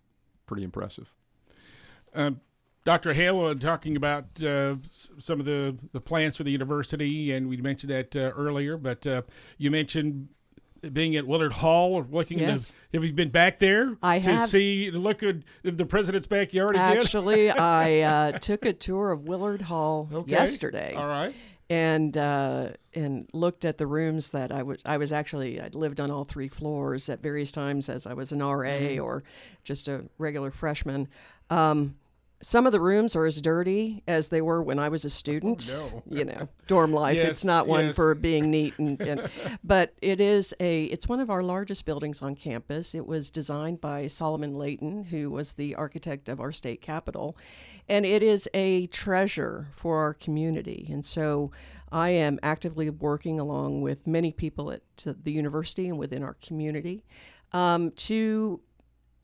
pretty 0.54 0.64
impressive. 0.64 1.14
Uh, 2.14 2.32
Dr. 2.86 3.14
Hale, 3.14 3.40
uh, 3.46 3.54
talking 3.56 3.96
about 3.96 4.26
uh, 4.44 4.76
some 4.90 5.40
of 5.40 5.46
the, 5.46 5.76
the 5.94 6.02
plans 6.02 6.36
for 6.38 6.44
the 6.44 6.52
university, 6.52 7.32
and 7.32 7.48
we 7.50 7.58
mentioned 7.58 7.92
that 7.92 8.16
uh, 8.16 8.20
earlier, 8.36 8.78
but 8.78 9.08
uh, 9.08 9.22
you 9.58 9.72
mentioned 9.72 10.28
being 10.92 11.16
at 11.16 11.26
Willard 11.26 11.54
Hall 11.54 11.94
or 11.94 12.06
looking 12.12 12.40
Yes. 12.40 12.70
at 12.72 12.76
the, 12.92 12.98
have 12.98 13.06
you 13.06 13.14
been 13.14 13.30
back 13.30 13.58
there 13.60 13.96
I 14.04 14.20
to 14.20 14.32
have. 14.36 14.50
see 14.50 14.92
look 14.92 15.24
at 15.24 15.38
the 15.64 15.86
president's 15.86 16.28
backyard 16.28 16.76
again? 16.76 16.98
Actually, 16.98 17.50
I 17.50 18.02
uh, 18.34 18.38
took 18.40 18.66
a 18.66 18.74
tour 18.74 19.12
of 19.12 19.24
Willard 19.24 19.62
Hall 19.62 20.10
Okay. 20.14 20.32
yesterday. 20.32 20.94
All 20.94 21.08
right. 21.08 21.34
And 21.70 22.18
uh, 22.18 22.70
and 22.94 23.30
looked 23.34 23.66
at 23.66 23.78
the 23.78 23.88
rooms 23.88 24.32
that 24.32 24.52
I 24.52 24.64
was 24.64 24.82
I 24.86 24.98
was 24.98 25.12
actually 25.12 25.62
I'd 25.62 25.76
lived 25.76 26.00
on 26.00 26.12
all 26.12 26.24
three 26.24 26.48
floors 26.48 27.10
at 27.10 27.22
various 27.22 27.52
times 27.52 27.90
as 27.90 28.06
I 28.06 28.14
was 28.14 28.32
an 28.32 28.40
RA 28.40 28.64
Mm-hmm. 28.64 29.04
or 29.04 29.24
just 29.64 29.88
a 29.88 30.06
regular 30.18 30.52
freshman. 30.52 31.08
Um, 31.50 31.96
some 32.42 32.66
of 32.66 32.74
the 32.74 32.80
rooms 32.82 33.16
are 33.16 33.26
as 33.26 33.40
dirty 33.40 34.04
as 34.06 34.28
they 34.28 34.42
were 34.42 34.62
when 34.62 34.78
I 34.78 34.90
was 34.90 35.06
a 35.06 35.10
student. 35.10 35.74
Oh, 35.74 36.04
no. 36.06 36.18
you 36.18 36.26
know, 36.26 36.50
dorm 36.68 36.92
life. 36.92 37.16
Yes, 37.16 37.28
it's 37.28 37.46
not 37.46 37.68
one 37.68 37.86
yes. 37.86 37.96
for 37.96 38.14
being 38.16 38.52
neat 38.52 38.78
and, 38.80 39.00
and 39.00 39.30
but 39.64 39.94
it 40.02 40.20
is 40.20 40.54
a 40.60 40.84
it's 40.86 41.08
one 41.08 41.22
of 41.22 41.30
our 41.30 41.42
largest 41.42 41.86
buildings 41.86 42.22
on 42.22 42.36
campus. 42.36 42.94
It 42.94 43.08
was 43.08 43.32
designed 43.32 43.80
by 43.80 44.08
Solomon 44.08 44.56
Layton, 44.56 45.06
who 45.06 45.30
was 45.32 45.54
the 45.54 45.76
architect 45.76 46.28
of 46.28 46.42
our 46.42 46.52
state 46.52 46.82
capitol, 46.82 47.38
and 47.90 48.06
it 48.06 48.24
is 48.24 48.50
a 48.54 48.88
treasure 48.88 49.68
for 49.72 50.00
our 50.00 50.14
community. 50.14 50.88
And 50.92 51.04
so 51.06 51.52
I 51.92 52.10
am 52.10 52.40
actively 52.42 52.90
working 52.90 53.40
along 53.40 53.82
with 53.82 54.08
many 54.08 54.32
people 54.32 54.72
at 54.72 54.82
the 54.98 55.32
university 55.32 55.90
and 55.90 55.98
within 55.98 56.24
our 56.24 56.36
community 56.42 57.04
um, 57.52 57.92
to 57.92 58.60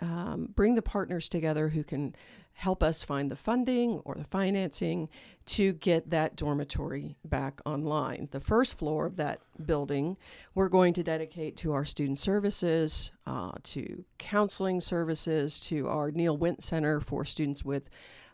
um, 0.01 0.49
bring 0.55 0.75
the 0.75 0.81
partners 0.81 1.27
together 1.27 1.69
who 1.69 1.83
can 1.83 2.15
help 2.53 2.83
us 2.83 3.03
find 3.03 3.31
the 3.31 3.37
funding 3.37 3.99
or 4.03 4.15
the 4.15 4.23
financing 4.25 5.07
to 5.45 5.71
get 5.71 6.09
that 6.09 6.35
dormitory 6.35 7.15
back 7.23 7.61
online. 7.65 8.27
The 8.31 8.39
first 8.41 8.77
floor 8.77 9.05
of 9.05 9.15
that 9.15 9.39
building 9.65 10.17
we're 10.53 10.67
going 10.67 10.93
to 10.95 11.03
dedicate 11.03 11.55
to 11.57 11.71
our 11.71 11.85
student 11.85 12.19
services, 12.19 13.11
uh, 13.25 13.53
to 13.63 14.03
counseling 14.17 14.81
services, 14.81 15.61
to 15.61 15.87
our 15.87 16.11
Neill-Wint 16.11 16.61
Center 16.61 16.99
for 16.99 17.23
students 17.23 17.63
with 17.63 17.89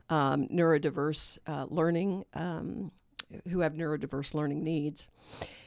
um, 0.09 0.47
neurodiverse 0.47 1.37
uh, 1.47 1.65
learning, 1.69 2.25
um, 2.33 2.91
who 3.49 3.59
have 3.59 3.73
neurodiverse 3.73 4.33
learning 4.33 4.63
needs. 4.63 5.09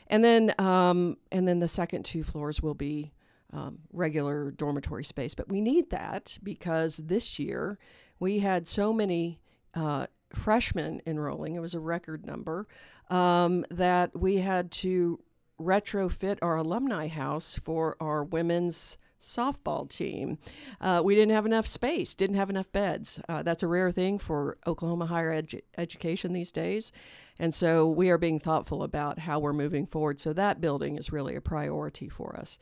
And 0.06 0.24
then, 0.24 0.54
um, 0.58 1.16
and 1.30 1.46
then 1.46 1.58
the 1.58 1.68
second 1.68 2.04
two 2.04 2.24
floors 2.24 2.62
will 2.62 2.74
be 2.74 3.12
um, 3.52 3.78
regular 3.92 4.50
dormitory 4.50 5.04
space. 5.04 5.34
But 5.34 5.48
we 5.48 5.60
need 5.60 5.90
that 5.90 6.38
because 6.42 6.96
this 6.96 7.38
year 7.38 7.78
we 8.18 8.40
had 8.40 8.66
so 8.66 8.92
many 8.92 9.40
uh, 9.74 10.06
freshmen 10.34 11.00
enrolling, 11.06 11.54
it 11.54 11.60
was 11.60 11.74
a 11.74 11.80
record 11.80 12.26
number, 12.26 12.66
um, 13.10 13.64
that 13.70 14.18
we 14.18 14.38
had 14.38 14.70
to 14.70 15.20
retrofit 15.60 16.38
our 16.42 16.56
alumni 16.56 17.08
house 17.08 17.58
for 17.58 17.96
our 18.00 18.22
women's 18.22 18.98
softball 19.20 19.88
team. 19.88 20.38
Uh, 20.80 21.00
we 21.04 21.14
didn't 21.14 21.34
have 21.34 21.46
enough 21.46 21.66
space, 21.66 22.14
didn't 22.14 22.36
have 22.36 22.50
enough 22.50 22.70
beds. 22.72 23.20
Uh, 23.28 23.42
that's 23.42 23.62
a 23.62 23.68
rare 23.68 23.90
thing 23.90 24.18
for 24.18 24.58
Oklahoma 24.66 25.06
higher 25.06 25.42
edu- 25.42 25.62
education 25.76 26.32
these 26.32 26.52
days. 26.52 26.92
And 27.38 27.54
so 27.54 27.86
we 27.86 28.10
are 28.10 28.18
being 28.18 28.40
thoughtful 28.40 28.82
about 28.82 29.20
how 29.20 29.38
we're 29.38 29.52
moving 29.52 29.86
forward. 29.86 30.18
So 30.18 30.32
that 30.32 30.60
building 30.60 30.96
is 30.96 31.12
really 31.12 31.36
a 31.36 31.40
priority 31.40 32.08
for 32.08 32.36
us. 32.36 32.58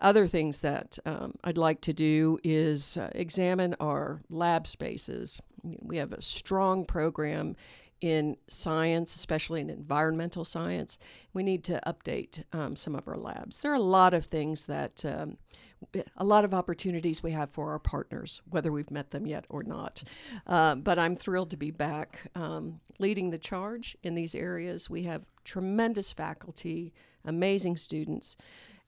Other 0.00 0.26
things 0.26 0.60
that 0.60 0.98
um, 1.04 1.34
I'd 1.42 1.58
like 1.58 1.80
to 1.82 1.92
do 1.92 2.38
is 2.44 2.96
uh, 2.96 3.10
examine 3.14 3.74
our 3.80 4.22
lab 4.30 4.66
spaces. 4.66 5.40
We 5.62 5.96
have 5.96 6.12
a 6.12 6.22
strong 6.22 6.84
program 6.84 7.56
in 8.00 8.36
science, 8.46 9.16
especially 9.16 9.60
in 9.60 9.70
environmental 9.70 10.44
science. 10.44 10.98
We 11.32 11.42
need 11.42 11.64
to 11.64 11.80
update 11.84 12.44
um, 12.52 12.76
some 12.76 12.94
of 12.94 13.08
our 13.08 13.16
labs. 13.16 13.58
There 13.58 13.72
are 13.72 13.74
a 13.74 13.80
lot 13.80 14.14
of 14.14 14.24
things 14.24 14.66
that, 14.66 15.04
um, 15.04 15.36
a 16.16 16.24
lot 16.24 16.44
of 16.44 16.52
opportunities 16.52 17.22
we 17.22 17.32
have 17.32 17.50
for 17.50 17.70
our 17.70 17.78
partners, 17.78 18.42
whether 18.50 18.72
we've 18.72 18.90
met 18.90 19.10
them 19.10 19.26
yet 19.26 19.44
or 19.48 19.62
not. 19.62 20.02
Uh, 20.46 20.74
but 20.74 20.98
I'm 20.98 21.14
thrilled 21.14 21.50
to 21.50 21.56
be 21.56 21.70
back 21.70 22.30
um, 22.34 22.80
leading 22.98 23.30
the 23.30 23.38
charge 23.38 23.96
in 24.02 24.14
these 24.14 24.34
areas. 24.34 24.90
We 24.90 25.04
have 25.04 25.22
tremendous 25.44 26.12
faculty, 26.12 26.92
amazing 27.24 27.76
students. 27.76 28.36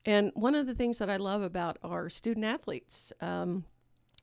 And 0.04 0.32
one 0.35 0.54
of 0.54 0.66
the 0.66 0.75
things 0.75 0.99
that 0.99 1.11
I 1.11 1.16
love 1.16 1.42
about 1.42 1.78
our 1.82 2.09
student 2.09 2.44
athletes 2.44 3.12
um, 3.20 3.64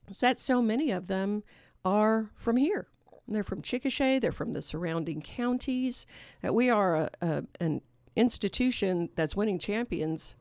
is 0.08 0.20
that 0.20 0.40
so 0.40 0.60
many 0.60 0.90
of 0.90 1.06
them 1.06 1.44
are 1.84 2.30
from 2.36 2.56
here. 2.56 2.88
They're 3.26 3.44
from 3.44 3.62
Chickasha, 3.62 4.20
they're 4.20 4.32
from 4.32 4.52
the 4.52 4.62
surrounding 4.62 5.20
counties. 5.20 6.06
That 6.42 6.54
we 6.54 6.70
are 6.70 6.96
a, 6.96 7.10
a, 7.20 7.44
an 7.60 7.82
institution 8.16 9.10
that's 9.14 9.36
winning 9.36 9.58
champions 9.58 10.36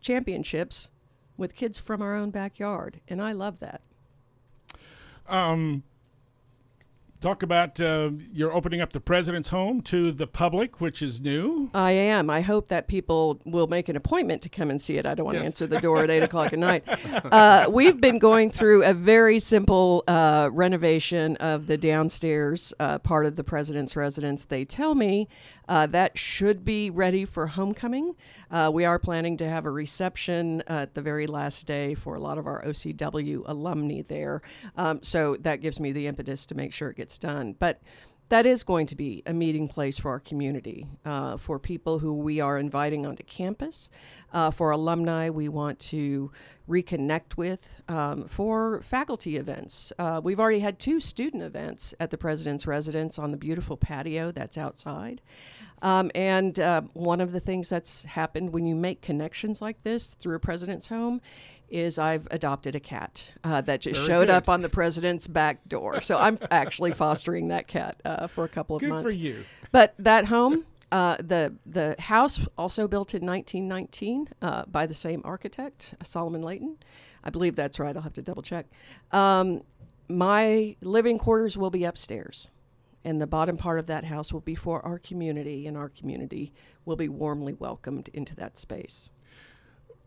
championships 0.00 0.90
with 1.38 1.54
kids 1.54 1.78
from 1.78 2.02
our 2.02 2.14
own 2.14 2.30
backyard, 2.30 3.00
and 3.08 3.22
I 3.22 3.32
love 3.32 3.60
that. 3.60 3.80
Um, 5.26 5.82
talk 7.20 7.42
about 7.42 7.80
uh, 7.80 8.10
you're 8.32 8.52
opening 8.52 8.80
up 8.80 8.92
the 8.92 9.00
president's 9.00 9.50
home 9.50 9.82
to 9.82 10.10
the 10.12 10.26
public, 10.26 10.80
which 10.80 11.02
is 11.02 11.20
new. 11.20 11.68
I 11.74 11.90
am. 11.92 12.30
I 12.30 12.40
hope 12.40 12.68
that 12.68 12.88
people 12.88 13.40
will 13.44 13.66
make 13.66 13.88
an 13.88 13.96
appointment 13.96 14.40
to 14.42 14.48
come 14.48 14.70
and 14.70 14.80
see 14.80 14.96
it. 14.96 15.04
I 15.04 15.14
don't 15.14 15.26
want 15.26 15.36
Yes. 15.36 15.42
to 15.44 15.46
answer 15.46 15.66
the 15.66 15.80
door 15.80 16.02
at 16.02 16.10
eight 16.10 16.22
o'clock 16.28 16.52
at 16.52 16.58
night. 16.58 16.84
Uh, 17.24 17.66
we've 17.70 18.00
been 18.00 18.18
going 18.18 18.50
through 18.50 18.84
a 18.84 18.94
very 18.94 19.38
simple 19.38 20.02
uh, 20.08 20.48
renovation 20.52 21.36
of 21.36 21.66
the 21.66 21.76
downstairs 21.76 22.72
uh, 22.80 22.98
part 22.98 23.26
of 23.26 23.34
the 23.36 23.44
president's 23.44 23.96
residence. 23.96 24.44
They 24.44 24.64
tell 24.64 24.94
me 24.94 25.28
uh, 25.68 25.86
that 25.86 26.16
should 26.16 26.64
be 26.64 26.90
ready 26.90 27.24
for 27.24 27.46
homecoming. 27.46 28.14
Uh, 28.50 28.70
we 28.72 28.84
are 28.84 28.98
planning 28.98 29.36
to 29.36 29.48
have 29.48 29.66
a 29.66 29.70
reception 29.70 30.62
at 30.66 30.94
the 30.94 31.02
very 31.02 31.26
last 31.26 31.66
day 31.66 31.94
for 31.94 32.14
a 32.14 32.20
lot 32.20 32.38
of 32.38 32.46
our 32.46 32.64
OCW 32.64 33.42
alumni 33.46 34.02
there. 34.08 34.40
Um, 34.76 35.02
so 35.02 35.36
that 35.40 35.60
gives 35.60 35.78
me 35.78 35.92
the 35.92 36.06
impetus 36.06 36.46
to 36.46 36.54
make 36.54 36.72
sure 36.72 36.90
it 36.90 36.96
gets 36.96 37.18
done. 37.18 37.54
But 37.58 37.80
that 38.28 38.44
is 38.44 38.62
going 38.62 38.86
to 38.86 38.94
be 38.94 39.22
a 39.24 39.32
meeting 39.32 39.68
place 39.68 39.98
for 39.98 40.10
our 40.10 40.20
community, 40.20 40.86
uh, 41.04 41.38
for 41.38 41.58
people 41.58 41.98
who 41.98 42.12
we 42.12 42.40
are 42.40 42.58
inviting 42.58 43.06
onto 43.06 43.22
campus, 43.22 43.88
uh, 44.32 44.50
for 44.50 44.70
alumni 44.70 45.30
we 45.30 45.48
want 45.48 45.78
to 45.78 46.30
reconnect 46.68 47.38
with, 47.38 47.82
um, 47.88 48.28
for 48.28 48.82
faculty 48.82 49.36
events. 49.36 49.94
Uh, 49.98 50.20
we've 50.22 50.38
already 50.38 50.60
had 50.60 50.78
two 50.78 51.00
student 51.00 51.42
events 51.42 51.94
at 51.98 52.10
the 52.10 52.18
president's 52.18 52.66
residence 52.66 53.18
on 53.18 53.30
the 53.30 53.38
beautiful 53.38 53.78
patio 53.78 54.30
that's 54.30 54.58
outside. 54.58 55.22
Um, 55.82 56.10
and 56.14 56.58
uh, 56.58 56.82
one 56.94 57.20
of 57.20 57.30
the 57.32 57.40
things 57.40 57.68
that's 57.68 58.04
happened 58.04 58.52
when 58.52 58.66
you 58.66 58.74
make 58.74 59.00
connections 59.02 59.62
like 59.62 59.82
this 59.82 60.14
through 60.14 60.36
a 60.36 60.40
president's 60.40 60.88
home 60.88 61.20
is 61.68 61.98
I've 61.98 62.26
adopted 62.30 62.74
a 62.74 62.80
cat 62.80 63.34
uh, 63.44 63.60
that 63.62 63.82
just 63.82 64.00
Very 64.00 64.06
showed 64.06 64.26
good. 64.26 64.30
up 64.30 64.48
on 64.48 64.62
the 64.62 64.68
president's 64.68 65.28
back 65.28 65.68
door. 65.68 66.00
So 66.00 66.16
I'm 66.16 66.38
actually 66.50 66.92
fostering 66.92 67.48
that 67.48 67.66
cat 67.68 68.00
uh, 68.04 68.26
for 68.26 68.44
a 68.44 68.48
couple 68.48 68.76
of 68.76 68.80
Good 68.80 68.90
months. 68.90 69.12
for 69.12 69.18
you. 69.18 69.36
But 69.70 69.94
that 69.98 70.26
home, 70.26 70.64
uh, 70.90 71.16
the 71.18 71.54
the 71.66 71.94
house 71.98 72.40
also 72.56 72.88
built 72.88 73.14
in 73.14 73.26
1919 73.26 74.28
uh, 74.40 74.64
by 74.66 74.86
the 74.86 74.94
same 74.94 75.20
architect, 75.24 75.94
Solomon 76.02 76.42
Layton. 76.42 76.78
I 77.22 77.30
believe 77.30 77.56
that's 77.56 77.78
right. 77.78 77.94
I'll 77.94 78.02
have 78.02 78.14
to 78.14 78.22
double 78.22 78.42
check. 78.42 78.66
Um, 79.12 79.62
my 80.08 80.76
living 80.80 81.18
quarters 81.18 81.58
will 81.58 81.68
be 81.70 81.84
upstairs, 81.84 82.48
and 83.04 83.20
the 83.20 83.26
bottom 83.26 83.56
part 83.56 83.78
of 83.78 83.86
that 83.86 84.04
house 84.04 84.32
will 84.32 84.40
be 84.40 84.54
for 84.54 84.84
our 84.84 84.98
community, 84.98 85.66
and 85.66 85.76
our 85.76 85.88
community 85.88 86.52
will 86.84 86.96
be 86.96 87.08
warmly 87.08 87.54
welcomed 87.58 88.08
into 88.12 88.34
that 88.36 88.58
space. 88.58 89.10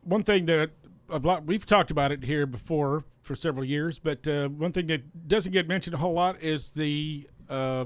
one 0.04 0.24
thing 0.24 0.46
that 0.48 0.72
a 1.10 1.18
lot 1.20 1.46
we've 1.46 1.66
talked 1.66 1.92
about 1.92 2.12
it 2.12 2.24
here 2.24 2.46
before 2.46 3.04
for 3.20 3.36
several 3.36 3.64
years, 3.66 4.00
but 4.00 4.28
uh, 4.28 4.48
one 4.48 4.72
thing 4.72 4.88
that 4.88 5.28
doesn't 5.28 5.52
get 5.52 5.68
mentioned 5.68 5.94
a 5.94 5.98
whole 5.98 6.14
lot 6.14 6.42
is 6.42 6.70
the 6.72 7.28
uh, 7.50 7.86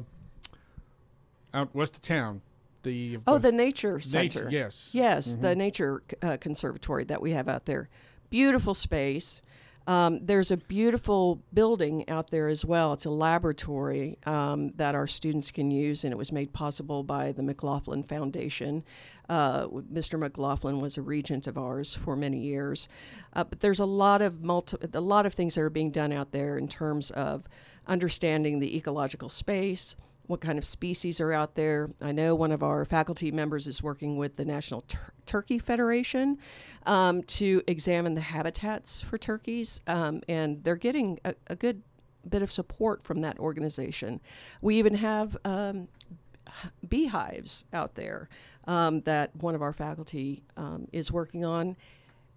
out 1.54 1.74
west 1.76 1.96
of 1.96 2.02
town. 2.02 2.42
The 2.84 3.18
Oh, 3.26 3.38
the 3.40 3.52
nature 3.52 4.00
center. 4.00 4.46
nature, 4.46 4.50
yes, 4.52 4.92
Yes, 4.94 5.36
the 5.36 5.56
nature 5.56 6.04
uh, 6.22 6.38
conservatory 6.38 7.04
that 7.06 7.20
we 7.22 7.32
have 7.32 7.50
out 7.50 7.66
there. 7.66 7.90
Beautiful 8.30 8.74
space. 8.76 9.42
Um, 9.88 10.20
there's 10.25 10.50
a 10.50 10.58
beautiful 10.58 11.44
building 11.54 12.10
out 12.10 12.32
there 12.32 12.48
as 12.48 12.65
well. 12.65 12.94
It's 12.94 13.06
a 13.06 13.12
laboratory 13.12 14.18
um, 14.25 14.72
that 14.77 14.96
our 14.96 15.06
students 15.06 15.51
can 15.51 15.70
use, 15.70 16.04
and 16.04 16.12
it 16.12 16.18
was 16.18 16.32
made 16.32 16.54
possible 16.54 17.04
by 17.04 17.32
the 17.32 17.44
McLaughlin 17.44 18.04
Foundation. 18.04 18.84
Uh, 19.30 19.68
Mr. 19.68 20.18
McLaughlin 20.18 20.82
was 20.82 20.98
a 20.98 21.01
regent 21.01 21.46
of 21.46 21.58
ours 21.58 21.96
for 21.96 22.15
many 22.15 22.39
years, 22.39 22.88
uh, 23.34 23.44
but 23.44 23.60
there's 23.60 23.80
a 23.80 23.86
lot 23.86 24.22
of 24.22 24.44
multi- 24.44 24.77
a 24.94 25.01
lot 25.01 25.25
of 25.25 25.34
things 25.34 25.56
that 25.56 25.62
are 25.62 25.70
being 25.70 25.92
done 25.92 26.12
out 26.12 26.32
there 26.32 26.58
in 26.58 26.68
terms 26.68 27.12
of 27.12 27.48
understanding 27.88 28.60
the 28.60 28.75
ecological 28.75 29.30
space, 29.30 29.96
what 30.27 30.41
kind 30.41 30.58
of 30.58 30.65
species 30.65 31.22
are 31.22 31.32
out 31.32 31.55
there. 31.55 31.89
I 32.01 32.12
know 32.12 32.36
one 32.36 32.51
of 32.51 32.63
our 32.63 32.86
faculty 32.86 33.32
members 33.32 33.67
is 33.67 33.82
working 33.84 34.17
with 34.17 34.36
the 34.36 34.46
National 34.46 34.82
Tur- 34.82 35.13
Turkey 35.25 35.60
Federation 35.60 36.38
um, 36.86 37.24
to 37.24 37.62
examine 37.67 38.13
the 38.13 38.22
habitats 38.22 39.01
for 39.01 39.17
turkeys, 39.17 39.82
um, 39.88 40.22
and 40.27 40.63
they're 40.63 40.75
getting 40.75 41.20
a, 41.25 41.36
a 41.48 41.55
good 41.55 41.82
bit 42.27 42.41
of 42.41 42.51
support 42.51 43.03
from 43.03 43.22
that 43.22 43.38
organization. 43.39 44.20
We 44.62 44.75
even 44.75 44.96
have 44.96 45.38
um, 45.46 45.88
beehives 46.88 47.65
out 47.74 47.96
there 47.96 48.29
um, 48.67 49.01
that 49.01 49.36
one 49.36 49.55
of 49.55 49.62
our 49.62 49.74
faculty 49.74 50.44
um, 50.58 50.88
is 50.91 51.12
working 51.12 51.46
on, 51.46 51.75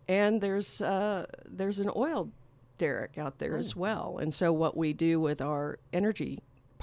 and 0.09 0.41
there's 0.41 0.81
uh, 0.81 1.27
there's 1.47 1.79
an 1.79 1.91
oil 1.95 2.31
derrick 2.79 3.19
out 3.19 3.39
there 3.39 3.57
as 3.57 3.75
well. 3.75 4.19
And 4.21 4.33
so 4.33 4.53
what 4.53 4.77
we 4.77 4.93
do 4.93 5.21
with 5.21 5.41
our 5.41 5.79
energy 5.93 6.39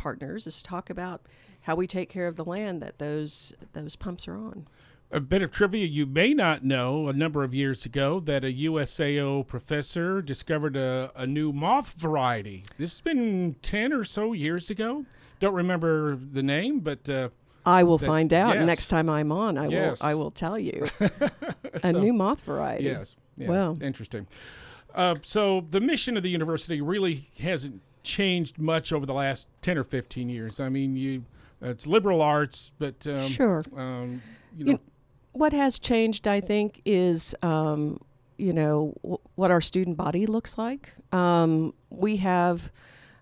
partners 0.05 0.45
is 0.45 0.61
talk 0.61 0.91
about 0.91 1.23
how 1.61 1.73
we 1.73 1.87
take 1.87 2.09
care 2.09 2.27
of 2.27 2.35
the 2.35 2.45
land 2.45 2.79
that 2.79 2.99
those 2.99 3.55
those 3.73 3.95
pumps 3.95 4.27
are 4.27 4.37
on. 4.37 4.67
A 5.09 5.19
bit 5.19 5.41
of 5.41 5.49
trivia 5.49 5.87
you 5.87 6.05
may 6.05 6.31
not 6.31 6.63
know 6.63 7.07
a 7.07 7.13
number 7.13 7.43
of 7.43 7.55
years 7.55 7.87
ago 7.87 8.19
that 8.19 8.43
a 8.43 8.53
USAO 8.53 9.47
professor 9.47 10.21
discovered 10.21 10.75
a, 10.77 11.11
a 11.15 11.25
new 11.25 11.51
moth 11.51 11.93
variety. 11.97 12.63
This 12.77 12.91
has 12.93 13.01
been 13.01 13.55
10 13.63 13.93
or 13.93 14.03
so 14.03 14.33
years 14.33 14.69
ago. 14.69 15.05
Don't 15.39 15.55
remember 15.55 16.15
the 16.15 16.43
name, 16.43 16.81
but. 16.81 17.09
Uh, 17.09 17.29
I 17.65 17.81
will 17.81 17.97
find 17.97 18.31
out 18.31 18.53
yes. 18.53 18.65
next 18.67 18.87
time 18.87 19.09
I'm 19.09 19.31
on. 19.31 19.57
I 19.57 19.69
Yes. 19.69 20.01
will. 20.01 20.07
I 20.07 20.13
will 20.13 20.29
tell 20.29 20.59
you 20.59 20.87
a 20.99 21.79
So- 21.79 21.99
new 21.99 22.13
moth 22.13 22.41
variety. 22.41 22.83
Yes. 22.83 23.15
Yeah, 23.37 23.49
Wow. 23.49 23.77
Interesting. 23.81 24.27
Uh, 24.93 25.15
so 25.23 25.65
the 25.67 25.81
mission 25.81 26.15
of 26.15 26.21
the 26.21 26.29
university 26.29 26.79
really 26.79 27.31
hasn't 27.39 27.81
changed 28.05 28.57
much 28.59 28.93
over 28.93 29.05
the 29.05 29.13
last 29.13 29.47
10 29.61 29.77
or 29.77 29.83
15 29.83 30.29
years. 30.29 30.59
I 30.59 30.69
mean, 30.69 30.95
you 30.95 31.25
it's 31.61 31.85
liberal 31.87 32.21
arts, 32.21 32.71
but 32.79 33.05
um, 33.07 33.27
Sure. 33.27 33.63
um, 33.75 34.21
you 34.57 34.65
You- 34.65 34.73
know, 34.73 34.79
What 35.33 35.51
has 35.51 35.79
changed, 35.79 36.27
I 36.29 36.39
think, 36.39 36.81
is 36.85 37.35
um, 37.41 37.99
you 38.37 38.53
know 38.53 38.93
w- 39.03 39.17
what 39.35 39.51
our 39.51 39.59
student 39.61 39.97
body 39.97 40.25
looks 40.25 40.57
like. 40.57 40.93
Um, 41.11 41.73
we 41.89 42.17
have 42.17 42.71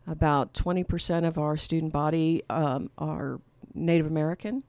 about 0.06 0.54
twenty 0.54 0.84
percent 0.84 1.26
of 1.26 1.38
our 1.40 1.58
student 1.58 1.92
body 1.94 2.44
um, 2.52 2.90
are 3.00 3.40
Native 3.74 4.06
American. 4.06 4.62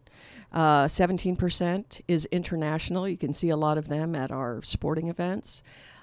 Uh, 0.52 0.86
Seventeen 0.88 1.36
percent 1.36 2.00
is 2.08 2.24
international. 2.26 3.06
You 3.08 3.18
can 3.18 3.34
see 3.34 3.50
a 3.50 3.56
lot 3.56 3.76
of 3.76 3.88
them 3.88 4.14
at 4.14 4.30
our 4.30 4.62
sporting 4.62 5.08
events, 5.08 5.62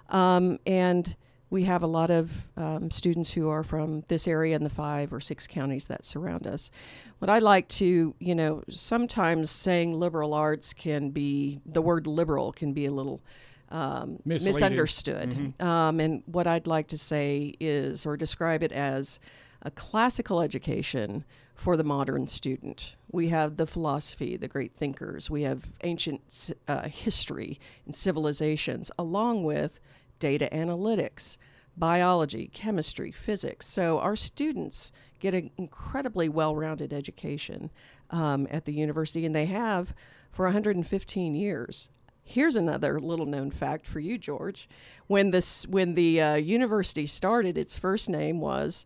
um, 0.10 0.60
and 0.68 1.16
we 1.52 1.66
have 1.66 1.84
a 1.84 1.88
lot 1.88 2.10
of 2.10 2.32
um, 2.58 2.90
students 2.90 3.32
who 3.32 3.50
are 3.50 3.62
from 3.62 4.04
this 4.08 4.28
area 4.28 4.56
and 4.56 4.66
the 4.66 4.70
five 4.70 5.14
or 5.14 5.20
six 5.20 5.46
counties 5.46 5.86
that 5.88 6.06
surround 6.06 6.48
us. 6.48 6.72
What 7.20 7.30
I 7.30 7.38
like 7.40 7.68
to, 7.68 8.16
you 8.20 8.34
know, 8.34 8.64
sometimes 8.70 9.52
saying 9.52 9.92
liberal 10.00 10.34
arts 10.34 10.74
can 10.74 11.12
be, 11.12 11.60
the 11.66 11.82
word 11.82 12.08
liberal 12.08 12.54
can 12.54 12.72
be 12.72 12.86
a 12.86 12.92
little 12.92 13.22
um, 13.70 14.20
misunderstood. 14.26 15.54
Um, 15.60 16.00
and 16.00 16.24
what 16.26 16.48
I'd 16.48 16.68
like 16.68 16.88
to 16.88 16.98
say 16.98 17.54
is, 17.60 18.06
or 18.06 18.16
describe 18.18 18.64
it 18.64 18.72
as, 18.72 19.20
a 19.64 19.72
classical 19.72 20.42
education 20.42 21.24
for 21.54 21.78
the 21.78 21.84
modern 21.84 22.28
student. 22.28 22.96
We 23.12 23.28
have 23.28 23.58
the 23.58 23.68
philosophy, 23.68 24.36
the 24.38 24.48
great 24.48 24.74
thinkers, 24.74 25.30
we 25.30 25.44
have 25.44 25.70
ancient 25.84 26.52
uh, 26.68 26.88
history 26.88 27.60
and 27.86 27.94
civilizations, 27.94 28.90
along 28.98 29.44
with 29.44 29.80
data 30.22 30.48
analytics, 30.54 31.38
biology, 31.76 32.50
chemistry, 32.54 33.12
physics. 33.12 33.68
So 33.68 34.00
our 34.00 34.16
students 34.16 34.94
get 35.20 35.34
an 35.34 35.52
incredibly 35.58 36.30
well 36.30 36.56
rounded 36.56 36.94
education 36.94 37.70
um, 38.12 38.48
at 38.50 38.64
the 38.64 38.72
university, 38.72 39.26
and 39.26 39.36
they 39.36 39.48
have 39.48 39.94
for 40.32 40.46
115 40.46 41.36
years. 41.36 41.90
Here's 42.24 42.56
another 42.56 43.00
little 43.02 43.26
known 43.26 43.52
fact 43.52 43.86
for 43.86 44.00
you, 44.00 44.18
George. 44.18 44.70
When 45.08 45.32
this 45.32 45.68
when 45.68 45.96
the 45.96 46.22
uh, 46.22 46.36
university 46.36 47.06
started, 47.06 47.58
its 47.58 47.78
first 47.78 48.10
name 48.10 48.40
was 48.40 48.86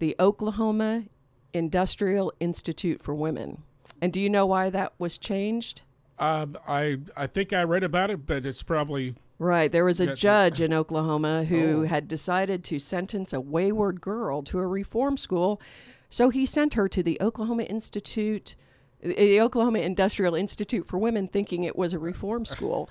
the 0.00 0.16
Oklahoma 0.18 1.04
Industrial 1.52 2.32
Institute 2.40 3.00
for 3.00 3.14
Women. 3.14 3.62
And 4.00 4.12
do 4.12 4.20
you 4.20 4.28
know 4.28 4.46
why 4.46 4.70
that 4.70 4.94
was 4.98 5.16
changed? 5.18 5.82
um, 6.22 6.56
I 6.68 6.98
I 7.16 7.26
think 7.26 7.52
I 7.52 7.62
read 7.64 7.82
about 7.82 8.10
it, 8.10 8.26
but 8.26 8.46
it's 8.46 8.62
probably 8.62 9.16
Right. 9.38 9.72
There 9.72 9.84
was 9.84 10.00
a 10.00 10.14
judge 10.14 10.60
in 10.60 10.72
Oklahoma 10.72 11.44
who 11.44 11.82
Oh. 11.82 11.86
had 11.86 12.06
decided 12.06 12.62
to 12.64 12.78
sentence 12.78 13.32
a 13.32 13.40
wayward 13.40 14.00
girl 14.00 14.42
to 14.42 14.58
a 14.60 14.66
reform 14.66 15.16
school. 15.16 15.60
So 16.08 16.28
he 16.28 16.46
sent 16.46 16.74
her 16.74 16.88
to 16.88 17.02
the 17.02 17.18
Oklahoma 17.20 17.64
Institute, 17.64 18.54
the 19.00 19.40
Oklahoma 19.40 19.80
Industrial 19.80 20.34
Institute 20.34 20.86
for 20.86 20.98
Women, 20.98 21.26
thinking 21.26 21.64
it 21.64 21.74
was 21.76 21.92
a 21.92 21.98
reform 21.98 22.44
school. 22.44 22.88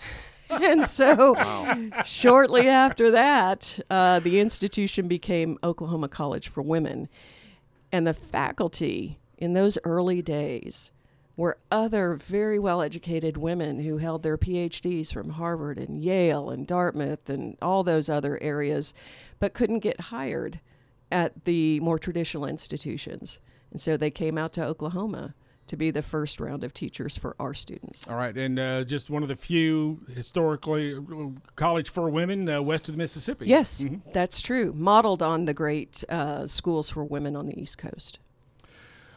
and 0.50 0.84
so 0.86 1.36
shortly 2.04 2.68
after 2.68 3.10
that, 3.12 3.78
uh, 3.90 4.18
the 4.20 4.40
institution 4.40 5.06
became 5.06 5.58
Oklahoma 5.62 6.08
College 6.08 6.48
for 6.48 6.62
Women. 6.62 7.08
And 7.92 8.06
the 8.06 8.14
faculty 8.14 9.20
in 9.38 9.52
those 9.52 9.78
early 9.84 10.22
days 10.22 10.90
were 11.36 11.58
other 11.70 12.14
very 12.14 12.58
well 12.58 12.80
educated 12.80 13.36
women 13.36 13.80
who 13.80 13.98
held 13.98 14.22
their 14.22 14.38
PhDs 14.38 15.12
from 15.12 15.30
Harvard 15.30 15.78
and 15.78 16.00
Yale 16.02 16.48
and 16.50 16.66
Dartmouth 16.66 17.28
and 17.28 17.56
all 17.60 17.82
those 17.82 18.08
other 18.08 18.40
areas, 18.42 18.94
but 19.40 19.52
couldn't 19.54 19.80
get 19.80 20.00
hired 20.00 20.60
at 21.10 21.44
the 21.44 21.80
more 21.80 21.98
traditional 21.98 22.46
institutions. 22.46 23.40
And 23.70 23.80
so 23.80 23.96
they 23.96 24.10
came 24.10 24.38
out 24.38 24.52
to 24.54 24.64
Oklahoma 24.64 25.34
to 25.66 25.76
be 25.76 25.90
the 25.90 26.02
first 26.02 26.40
round 26.40 26.62
of 26.62 26.74
teachers 26.74 27.16
for 27.16 27.34
our 27.40 27.54
students. 27.54 28.06
all 28.06 28.16
right, 28.16 28.36
and 28.36 28.58
uh, 28.58 28.84
just 28.84 29.08
one 29.08 29.22
of 29.22 29.30
the 29.30 29.34
few 29.34 29.98
historically 30.14 30.94
college 31.56 31.88
for 31.90 32.10
women 32.10 32.46
uh, 32.48 32.60
west 32.60 32.86
of 32.88 32.94
the 32.94 32.98
Mississippi. 32.98 33.46
Yes, 33.46 33.80
Mm-hmm. 33.82 34.10
that's 34.12 34.42
true. 34.42 34.72
Modeled 34.76 35.22
on 35.22 35.46
the 35.46 35.54
great 35.54 36.04
uh, 36.10 36.46
schools 36.46 36.90
for 36.90 37.02
women 37.02 37.34
on 37.34 37.46
the 37.46 37.58
East 37.58 37.78
Coast. 37.78 38.18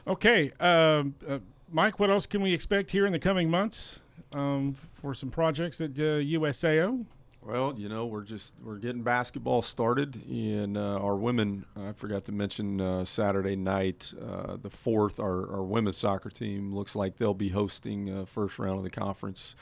Okay, 0.08 0.52
um, 0.62 1.16
uh, 1.28 1.40
Mike, 1.70 2.00
what 2.00 2.10
else 2.10 2.26
can 2.26 2.42
we 2.42 2.54
expect 2.54 2.92
here 2.92 3.06
in 3.06 3.12
the 3.12 3.20
coming 3.20 3.50
months 3.50 4.00
um, 4.34 4.76
for 4.94 5.14
some 5.14 5.30
projects 5.30 5.82
at 5.82 5.92
uh, 5.92 6.20
USAO? 6.24 7.06
Well, 7.42 7.76
you 7.78 7.88
know, 7.88 8.06
we're 8.06 8.24
just 8.24 8.54
we're 8.64 8.78
getting 8.78 9.04
basketball 9.04 9.62
started, 9.62 10.22
and 10.30 10.78
uh, 10.78 10.98
our 10.98 11.16
women. 11.16 11.66
I 11.78 11.94
forgot 11.94 12.26
to 12.26 12.34
mention 12.34 12.82
uh, 12.82 13.06
Saturday 13.06 13.56
night, 13.56 14.14
uh, 14.22 14.58
the 14.62 14.70
fourth. 14.70 15.20
Our, 15.20 15.50
our 15.54 15.64
women's 15.64 15.98
soccer 15.98 16.30
team 16.30 16.76
looks 16.76 16.96
like 16.96 17.16
they'll 17.16 17.34
be 17.34 17.50
hosting 17.50 18.10
uh, 18.10 18.26
first 18.26 18.60
round 18.60 18.78
of 18.80 18.84
the 18.84 18.90
conference 18.90 19.56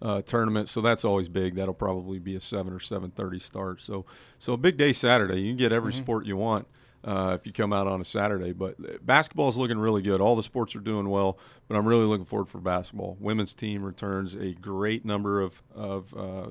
uh, 0.00 0.22
tournament. 0.22 0.68
So 0.68 0.80
that's 0.80 1.04
always 1.04 1.28
big. 1.28 1.56
That'll 1.56 1.74
probably 1.74 2.20
be 2.20 2.36
a 2.36 2.40
seven 2.40 2.72
or 2.72 2.80
seven 2.80 3.10
thirty 3.10 3.40
start. 3.40 3.80
So 3.80 4.04
so 4.38 4.52
a 4.52 4.56
big 4.58 4.76
day 4.76 4.92
Saturday. 4.92 5.40
You 5.40 5.50
can 5.50 5.56
get 5.56 5.72
every 5.72 5.92
sport 5.92 6.26
you 6.26 6.36
want. 6.36 6.68
Uh, 7.04 7.36
if 7.38 7.44
you 7.46 7.52
come 7.52 7.72
out 7.72 7.88
on 7.88 8.00
a 8.00 8.04
Saturday, 8.04 8.52
but 8.52 9.04
basketball 9.04 9.48
is 9.48 9.56
looking 9.56 9.78
really 9.78 10.02
good. 10.02 10.20
All 10.20 10.36
the 10.36 10.42
sports 10.42 10.76
are 10.76 10.80
doing 10.80 11.08
well, 11.08 11.36
but 11.66 11.76
I'm 11.76 11.84
really 11.86 12.04
looking 12.04 12.26
forward 12.26 12.48
for 12.48 12.58
basketball. 12.58 13.16
Women's 13.18 13.54
team 13.54 13.82
returns 13.82 14.34
a 14.34 14.52
great 14.52 15.04
number 15.04 15.40
of 15.40 15.62
of 15.74 16.14
uh, 16.16 16.46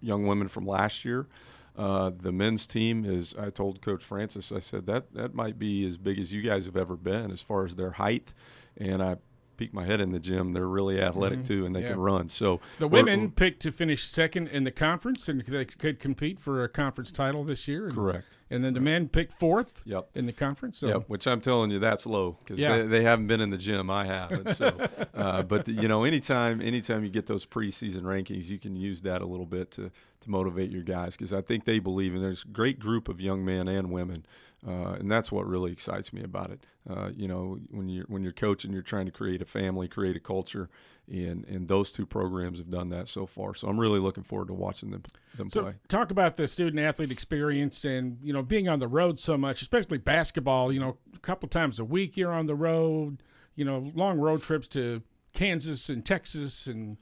young 0.00 0.26
women 0.26 0.48
from 0.48 0.66
last 0.66 1.04
year. 1.04 1.28
Uh, 1.76 2.10
the 2.16 2.32
men's 2.32 2.66
team 2.66 3.04
is. 3.04 3.36
I 3.38 3.50
told 3.50 3.80
Coach 3.80 4.02
Francis. 4.02 4.50
I 4.50 4.58
said 4.58 4.86
that 4.86 5.14
that 5.14 5.32
might 5.32 5.60
be 5.60 5.86
as 5.86 5.96
big 5.96 6.18
as 6.18 6.32
you 6.32 6.42
guys 6.42 6.64
have 6.66 6.76
ever 6.76 6.96
been 6.96 7.30
as 7.30 7.40
far 7.40 7.64
as 7.64 7.76
their 7.76 7.92
height. 7.92 8.32
And 8.76 9.00
I 9.00 9.18
peeked 9.58 9.74
my 9.74 9.84
head 9.84 10.00
in 10.00 10.12
the 10.12 10.18
gym. 10.18 10.54
They're 10.54 10.66
really 10.66 10.98
athletic 11.00 11.44
too, 11.44 11.66
and 11.66 11.76
they 11.76 11.82
Yeah. 11.82 11.88
can 11.90 12.00
run. 12.00 12.28
So 12.30 12.60
The 12.78 12.88
women 12.88 13.30
picked 13.32 13.60
to 13.62 13.72
finish 13.72 14.04
second 14.04 14.48
in 14.48 14.64
the 14.64 14.70
conference, 14.70 15.28
and 15.28 15.42
they 15.42 15.66
could 15.66 15.98
compete 16.00 16.38
for 16.40 16.64
a 16.64 16.68
conference 16.68 17.12
title 17.12 17.44
this 17.44 17.68
year. 17.68 17.86
And, 17.88 17.94
correct. 17.94 18.38
And 18.50 18.64
then 18.64 18.72
the 18.72 18.80
men 18.80 19.08
picked 19.08 19.32
fourth 19.32 19.82
Yep. 19.84 20.08
in 20.14 20.24
the 20.24 20.32
conference. 20.32 20.78
So 20.78 20.86
Yep, 20.88 21.04
which 21.08 21.26
I'm 21.26 21.42
telling 21.42 21.70
you, 21.70 21.78
that's 21.78 22.06
low 22.06 22.38
because 22.42 22.58
Yeah. 22.58 22.78
they, 22.78 22.86
they 22.86 23.02
haven't 23.02 23.26
been 23.26 23.42
in 23.42 23.50
the 23.50 23.58
gym. 23.58 23.90
I 23.90 24.06
haven't. 24.06 24.54
So, 24.54 24.78
uh, 25.14 25.42
but 25.42 25.66
the, 25.66 25.72
you 25.72 25.88
know, 25.88 26.04
anytime, 26.04 26.62
anytime 26.62 27.04
you 27.04 27.10
get 27.10 27.26
those 27.26 27.44
preseason 27.44 28.02
rankings, 28.02 28.48
you 28.48 28.58
can 28.58 28.74
use 28.76 29.02
that 29.02 29.20
a 29.20 29.26
little 29.26 29.44
bit 29.46 29.70
to 29.72 29.90
to 30.20 30.30
motivate 30.30 30.68
your 30.68 30.82
guys 30.82 31.14
because 31.16 31.32
I 31.32 31.40
think 31.42 31.64
they 31.64 31.78
believe 31.78 32.12
in. 32.12 32.20
There's 32.20 32.42
a 32.44 32.48
great 32.48 32.80
group 32.80 33.08
of 33.08 33.20
young 33.20 33.44
men 33.44 33.68
and 33.68 33.92
women, 33.92 34.26
uh, 34.66 34.96
and 34.98 35.10
that's 35.10 35.30
what 35.30 35.46
really 35.46 35.72
excites 35.72 36.12
me 36.12 36.22
about 36.22 36.50
it. 36.50 36.60
Uh, 36.88 37.10
you 37.14 37.28
know, 37.28 37.58
when 37.70 37.88
you're 37.88 38.04
when 38.06 38.22
you're 38.22 38.32
coaching, 38.32 38.72
you're 38.72 38.82
trying 38.82 39.06
to 39.06 39.12
create 39.12 39.40
a 39.40 39.44
family, 39.44 39.86
create 39.88 40.16
a 40.16 40.20
culture, 40.20 40.68
and 41.06 41.44
and 41.44 41.68
those 41.68 41.92
two 41.92 42.04
programs 42.06 42.58
have 42.58 42.70
done 42.70 42.88
that 42.90 43.08
so 43.08 43.26
far. 43.26 43.54
So 43.54 43.68
I'm 43.68 43.78
really 43.78 44.00
looking 44.00 44.24
forward 44.24 44.48
to 44.48 44.54
watching 44.54 44.90
them 44.90 45.02
them 45.36 45.50
So 45.50 45.62
play. 45.62 45.74
talk 45.88 46.10
about 46.10 46.36
the 46.36 46.48
student 46.48 46.80
athlete 46.80 47.10
experience 47.12 47.84
and 47.84 48.18
you 48.22 48.32
know 48.32 48.42
being 48.42 48.68
on 48.68 48.78
the 48.80 48.88
road 48.88 49.20
so 49.20 49.36
much, 49.38 49.62
especially 49.62 49.98
basketball. 49.98 50.72
You 50.72 50.80
know, 50.80 50.96
a 51.14 51.18
couple 51.20 51.48
times 51.48 51.78
a 51.78 51.84
week 51.84 52.16
you're 52.16 52.32
on 52.32 52.46
the 52.46 52.56
road. 52.56 53.22
You 53.54 53.64
know, 53.64 53.92
long 53.94 54.18
road 54.18 54.42
trips 54.42 54.66
to 54.68 55.02
Kansas 55.34 55.88
and 55.88 56.04
Texas 56.04 56.66
and 56.66 56.96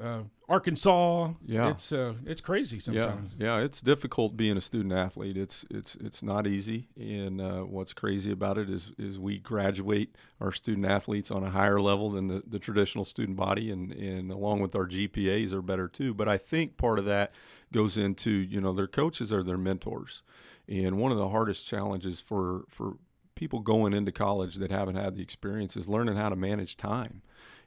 uh, 0.00 0.22
Arkansas. 0.48 1.32
Yeah. 1.44 1.70
it's 1.70 1.92
uh, 1.92 2.14
it's 2.26 2.40
crazy 2.40 2.80
sometimes. 2.80 3.32
Yeah, 3.38 3.58
yeah, 3.58 3.64
it's 3.64 3.80
difficult 3.80 4.36
being 4.36 4.56
a 4.56 4.60
student 4.60 4.92
athlete. 4.92 5.36
It's 5.36 5.64
it's 5.70 5.94
it's 5.96 6.22
not 6.22 6.46
easy, 6.46 6.88
and 6.96 7.40
uh, 7.40 7.60
what's 7.60 7.92
crazy 7.92 8.32
about 8.32 8.58
it 8.58 8.68
is 8.68 8.92
is 8.98 9.18
we 9.18 9.38
graduate 9.38 10.16
our 10.40 10.50
student 10.50 10.86
athletes 10.86 11.30
on 11.30 11.44
a 11.44 11.50
higher 11.50 11.80
level 11.80 12.10
than 12.10 12.28
the, 12.28 12.42
the 12.46 12.58
traditional 12.58 13.04
student 13.04 13.36
body, 13.36 13.70
and 13.70 13.92
and 13.92 14.32
along 14.32 14.60
with 14.60 14.74
our 14.74 14.86
GPAs 14.86 15.52
are 15.52 15.62
better 15.62 15.86
too. 15.86 16.14
But 16.14 16.28
I 16.28 16.38
think 16.38 16.76
part 16.76 16.98
of 16.98 17.04
that 17.04 17.32
goes 17.72 17.96
into 17.96 18.30
you 18.30 18.60
know 18.60 18.72
their 18.72 18.88
coaches 18.88 19.32
are 19.32 19.44
their 19.44 19.58
mentors, 19.58 20.22
and 20.68 20.98
one 20.98 21.12
of 21.12 21.18
the 21.18 21.28
hardest 21.28 21.66
challenges 21.66 22.20
for 22.20 22.64
for 22.68 22.96
people 23.40 23.60
going 23.60 23.94
into 23.94 24.12
college 24.12 24.56
that 24.56 24.70
haven't 24.70 24.96
had 24.96 25.16
the 25.16 25.22
experience 25.22 25.74
is 25.74 25.88
learning 25.88 26.14
how 26.14 26.28
to 26.28 26.36
manage 26.36 26.76
time. 26.76 27.22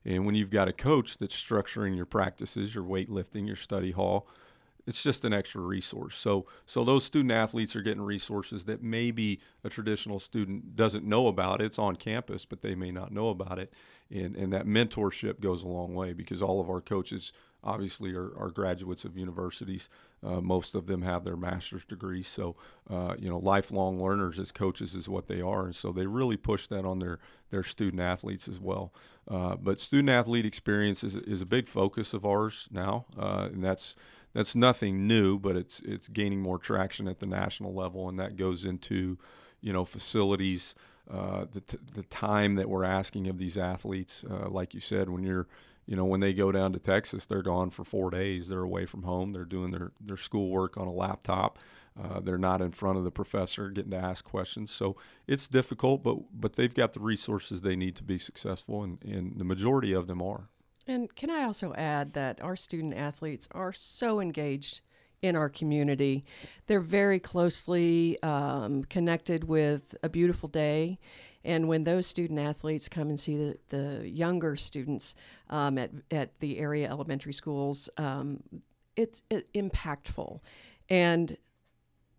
And 0.05 0.23
when 0.23 0.35
you've 0.35 0.51
got 0.51 0.67
a 0.67 0.71
coach 0.71 1.17
that's 1.17 1.35
structuring 1.35 1.95
your 1.95 2.05
practices, 2.05 2.75
your 2.75 2.83
weightlifting, 2.83 3.47
your 3.47 3.55
study 3.55 3.89
hall, 3.89 4.27
it's 4.85 5.01
just 5.01 5.25
an 5.25 5.33
extra 5.33 5.61
resource. 5.61 6.15
So 6.15 6.45
so 6.67 6.83
those 6.83 7.05
student 7.05 7.31
athletes 7.31 7.75
are 7.75 7.81
getting 7.81 8.03
resources 8.03 8.65
that 8.65 8.83
maybe 8.83 9.39
a 9.63 9.69
traditional 9.69 10.19
student 10.19 10.75
doesn't 10.75 11.05
know 11.05 11.25
about. 11.25 11.59
It's 11.59 11.79
on 11.79 11.95
campus, 11.95 12.45
but 12.45 12.61
they 12.61 12.75
may 12.75 12.91
not 12.91 13.11
know 13.11 13.29
about 13.29 13.57
it. 13.57 13.73
And 14.11 14.35
and 14.35 14.53
that 14.53 14.67
mentorship 14.67 15.39
goes 15.39 15.63
a 15.63 15.67
long 15.67 15.95
way 15.95 16.13
because 16.13 16.43
all 16.43 16.61
of 16.61 16.69
our 16.69 16.81
coaches 16.81 17.33
obviously 17.63 18.13
are, 18.13 18.31
are 18.37 18.49
graduates 18.49 19.05
of 19.05 19.17
universities. 19.17 19.89
Uh, 20.25 20.41
most 20.41 20.75
of 20.75 20.87
them 20.87 21.01
have 21.01 21.23
their 21.23 21.35
master's 21.35 21.85
degrees. 21.85 22.27
So, 22.27 22.55
uh, 22.89 23.15
you 23.17 23.29
know, 23.29 23.39
lifelong 23.39 23.99
learners 23.99 24.39
as 24.39 24.51
coaches 24.51 24.95
is 24.95 25.09
what 25.09 25.27
they 25.27 25.41
are. 25.41 25.65
And 25.65 25.75
so 25.75 25.91
they 25.91 26.05
really 26.05 26.37
push 26.37 26.67
that 26.67 26.85
on 26.85 26.99
their, 26.99 27.19
their 27.49 27.63
student 27.63 28.01
athletes 28.01 28.47
as 28.47 28.59
well. 28.59 28.93
Uh, 29.27 29.55
but 29.55 29.79
student 29.79 30.09
athlete 30.09 30.45
experience 30.45 31.03
is, 31.03 31.15
is 31.15 31.41
a 31.41 31.45
big 31.45 31.67
focus 31.67 32.13
of 32.13 32.25
ours 32.25 32.67
now. 32.71 33.05
Uh, 33.17 33.49
and 33.51 33.63
that's, 33.63 33.95
that's 34.33 34.55
nothing 34.55 35.07
new, 35.07 35.37
but 35.37 35.55
it's, 35.55 35.79
it's 35.81 36.07
gaining 36.07 36.41
more 36.41 36.57
traction 36.57 37.07
at 37.07 37.19
the 37.19 37.27
national 37.27 37.73
level. 37.73 38.09
And 38.09 38.19
that 38.19 38.35
goes 38.35 38.65
into, 38.65 39.17
you 39.61 39.73
know, 39.73 39.85
facilities, 39.85 40.75
uh, 41.11 41.45
the, 41.51 41.61
t- 41.61 41.77
the 41.93 42.03
time 42.03 42.55
that 42.55 42.69
we're 42.69 42.85
asking 42.85 43.27
of 43.27 43.37
these 43.37 43.57
athletes. 43.57 44.23
Uh, 44.29 44.49
like 44.49 44.73
you 44.73 44.79
said, 44.79 45.09
when 45.09 45.23
you're, 45.23 45.47
you 45.85 45.95
know, 45.95 46.05
when 46.05 46.19
they 46.19 46.33
go 46.33 46.51
down 46.51 46.73
to 46.73 46.79
Texas, 46.79 47.25
they're 47.25 47.41
gone 47.41 47.69
for 47.69 47.83
four 47.83 48.09
days. 48.09 48.47
They're 48.47 48.63
away 48.63 48.85
from 48.85 49.03
home. 49.03 49.33
They're 49.33 49.45
doing 49.45 49.71
their, 49.71 49.91
their 49.99 50.17
schoolwork 50.17 50.77
on 50.77 50.87
a 50.87 50.93
laptop. 50.93 51.59
Uh, 52.01 52.19
they're 52.19 52.37
not 52.37 52.61
in 52.61 52.71
front 52.71 52.97
of 52.97 53.03
the 53.03 53.11
professor 53.11 53.69
getting 53.69 53.91
to 53.91 53.97
ask 53.97 54.23
questions. 54.23 54.71
So 54.71 54.95
it's 55.27 55.47
difficult, 55.47 56.03
but 56.03 56.17
but 56.33 56.55
they've 56.55 56.73
got 56.73 56.93
the 56.93 56.99
resources 56.99 57.61
they 57.61 57.75
need 57.75 57.95
to 57.97 58.03
be 58.03 58.17
successful, 58.17 58.81
and, 58.81 59.03
and 59.03 59.37
the 59.37 59.43
majority 59.43 59.93
of 59.93 60.07
them 60.07 60.21
are. 60.21 60.49
And 60.87 61.13
can 61.15 61.29
I 61.29 61.43
also 61.43 61.73
add 61.75 62.13
that 62.13 62.41
our 62.41 62.55
student 62.55 62.95
athletes 62.95 63.47
are 63.51 63.71
so 63.71 64.19
engaged 64.19 64.81
in 65.21 65.37
our 65.37 65.49
community. 65.49 66.25
They're 66.67 66.81
very 66.81 67.19
closely 67.19 68.21
um, 68.21 68.83
connected 68.83 69.45
with 69.45 69.95
a 70.03 70.09
beautiful 70.09 70.49
day. 70.49 70.99
And 71.45 71.67
when 71.67 71.83
those 71.83 72.07
student 72.07 72.39
athletes 72.39 72.87
come 72.87 73.09
and 73.09 73.19
see 73.19 73.37
the, 73.37 73.57
the 73.69 74.09
younger 74.09 74.55
students 74.55 75.15
um, 75.49 75.77
at, 75.77 75.91
at 76.09 76.39
the 76.39 76.57
area 76.57 76.89
elementary 76.89 77.33
schools, 77.33 77.89
um, 77.97 78.41
it's 78.95 79.23
it, 79.29 79.51
impactful. 79.53 80.39
And 80.89 81.37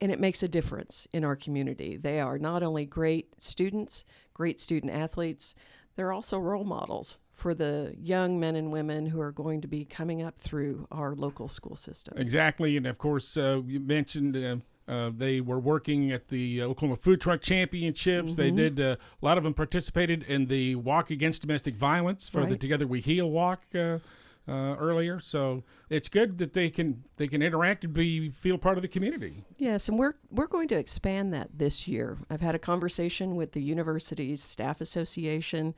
and 0.01 0.13
it 0.13 0.21
makes 0.21 0.43
a 0.43 0.49
difference 0.49 1.07
in 1.13 1.25
our 1.25 1.37
community. 1.37 1.97
They 1.97 2.21
are 2.21 2.37
not 2.37 2.63
only 2.63 2.85
great 2.85 3.41
students, 3.41 4.05
great 4.35 4.61
student 4.61 4.93
athletes, 4.93 5.55
they're 5.97 6.13
also 6.13 6.39
role 6.39 6.65
models 6.65 7.19
for 7.33 7.55
the 7.55 7.95
young 7.99 8.39
men 8.39 8.57
and 8.57 8.71
women 8.71 9.07
who 9.07 9.21
are 9.21 9.33
going 9.33 9.61
to 9.63 9.69
be 9.69 9.85
coming 9.85 10.23
up 10.23 10.39
through 10.39 10.87
our 10.91 11.15
local 11.15 11.49
school 11.49 11.77
systems. 11.77 12.21
Exactly. 12.21 12.77
And 12.77 12.87
of 12.87 12.99
course, 12.99 13.37
uh, 13.37 13.63
you 13.67 13.81
mentioned. 13.81 14.37
Uh, 14.37 14.57
uh, 14.87 15.11
they 15.17 15.41
were 15.41 15.59
working 15.59 16.13
at 16.13 16.29
the 16.29 16.63
Oklahoma 16.63 16.97
Food 16.97 17.21
Truck 17.21 17.41
Championships. 17.41 18.33
Mm-hmm. 18.33 18.41
They 18.41 18.51
did 18.51 18.81
uh, 18.81 18.97
a 19.23 19.25
lot 19.25 19.39
of 19.39 19.45
them 19.45 19.55
participated 19.55 20.23
in 20.25 20.47
the 20.47 20.75
Walk 20.77 21.11
Against 21.11 21.43
Domestic 21.43 21.75
Violence 21.75 22.29
for 22.29 22.41
right. 22.41 22.51
the 22.51 22.57
Together 22.57 22.87
We 22.87 23.01
Heal 23.01 23.31
walk 23.31 23.63
uh, 23.75 23.99
uh, 24.47 24.77
earlier. 24.77 25.21
So 25.21 25.63
it's 25.89 26.09
good 26.09 26.37
that 26.39 26.53
they 26.53 26.69
can 26.69 27.05
they 27.17 27.29
can 27.29 27.41
interact 27.41 27.85
and 27.85 27.95
be 27.95 28.29
feel 28.31 28.59
part 28.59 28.77
of 28.77 28.83
the 28.83 28.89
community. 28.89 29.45
Yes, 29.57 29.89
and 29.89 29.99
we're 29.99 30.17
we're 30.31 30.47
going 30.47 30.69
to 30.69 30.79
expand 30.79 31.33
that 31.33 31.49
this 31.57 31.89
year. 31.89 32.19
I've 32.29 32.43
had 32.43 32.55
a 32.55 32.59
conversation 32.59 33.37
with 33.37 33.53
the 33.53 33.63
university's 33.63 34.43
staff 34.43 34.81
association 34.81 35.75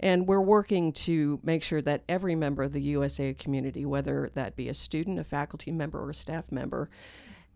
and 0.00 0.26
we're 0.26 0.40
working 0.40 0.92
to 0.92 1.38
make 1.42 1.62
sure 1.62 1.80
that 1.82 2.02
every 2.08 2.34
member 2.34 2.62
of 2.62 2.72
the 2.72 2.80
USA 2.80 3.32
community, 3.32 3.86
whether 3.86 4.30
that 4.34 4.56
be 4.56 4.68
a 4.68 4.74
student, 4.74 5.18
a 5.18 5.24
faculty 5.24 5.70
member, 5.70 6.00
or 6.02 6.10
a 6.10 6.14
staff 6.14 6.50
member, 6.50 6.90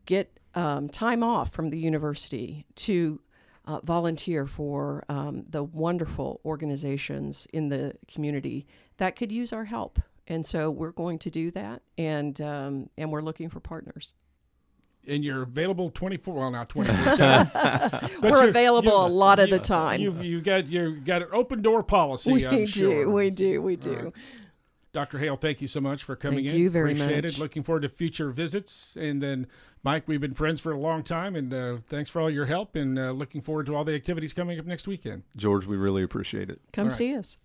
get 0.09 0.41
um, 0.55 0.89
time 0.89 1.23
off 1.23 1.53
from 1.53 1.69
the 1.69 1.79
university 1.79 2.65
to 2.75 3.21
uh, 3.67 3.81
volunteer 3.85 4.47
for 4.47 5.05
um, 5.11 5.45
the 5.51 5.63
wonderful 5.63 6.41
organizations 6.47 7.47
in 7.53 7.69
the 7.69 7.93
community 8.11 8.67
that 8.97 9.15
could 9.15 9.31
use 9.31 9.53
our 9.53 9.67
help. 9.67 10.01
And 10.27 10.47
so 10.47 10.71
we're 10.71 10.93
going 10.93 11.19
to 11.21 11.31
do 11.31 11.51
that, 11.53 11.83
and 11.97 12.39
um, 12.41 12.91
and 12.99 13.13
we're 13.13 13.23
looking 13.23 13.49
for 13.49 13.61
partners 13.61 14.15
and 15.07 15.25
you're 15.25 15.43
available 15.43 15.91
24 15.91 16.35
well 16.35 16.51
not 16.51 16.69
24 16.69 17.17
7 17.17 18.11
we're 18.23 18.49
available 18.49 19.07
a 19.07 19.09
lot 19.09 19.39
of 19.39 19.49
the 19.49 19.59
time 19.59 20.01
you've, 20.01 20.23
you've 20.23 20.45
got 20.45 20.69
you 20.69 20.97
got 20.97 21.23
an 21.23 21.29
open 21.33 21.63
door 21.63 21.83
policy 21.83 22.31
we 22.33 22.47
I'm 22.47 22.57
do 22.57 22.67
sure. 22.67 23.09
we 23.09 23.31
do 23.31 23.63
we 23.63 23.77
do 23.77 23.91
right. 23.91 24.13
dr 24.93 25.17
hale 25.17 25.37
thank 25.37 25.63
you 25.63 25.69
so 25.69 25.81
much 25.81 26.03
for 26.03 26.15
coming 26.15 26.45
thank 26.45 26.57
in 26.57 26.61
you 26.61 26.69
very 26.69 26.93
appreciate 26.93 27.25
much. 27.25 27.35
it 27.35 27.39
looking 27.39 27.63
forward 27.63 27.83
to 27.83 27.89
future 27.89 28.31
visits 28.31 28.97
and 29.01 29.23
then 29.23 29.47
mike 29.83 30.05
we've 30.07 30.21
been 30.21 30.35
friends 30.35 30.61
for 30.61 30.73
a 30.73 30.79
long 30.79 31.03
time 31.03 31.37
and 31.37 31.53
uh, 31.53 31.77
thanks 31.87 32.09
for 32.09 32.21
all 32.21 32.31
your 32.31 32.47
help 32.47 32.75
and 32.75 32.99
uh, 32.99 33.11
looking 33.11 33.41
forward 33.43 33.67
to 33.67 33.77
all 33.77 33.85
the 33.85 33.95
activities 33.95 34.33
coming 34.33 34.59
up 34.59 34.65
next 34.65 34.89
weekend. 34.89 35.23
George 35.37 35.67
we 35.67 35.77
really 35.77 36.03
appreciate 36.03 36.49
it. 36.49 36.61
Come 36.73 36.91
see 36.91 37.15
us 37.15 37.37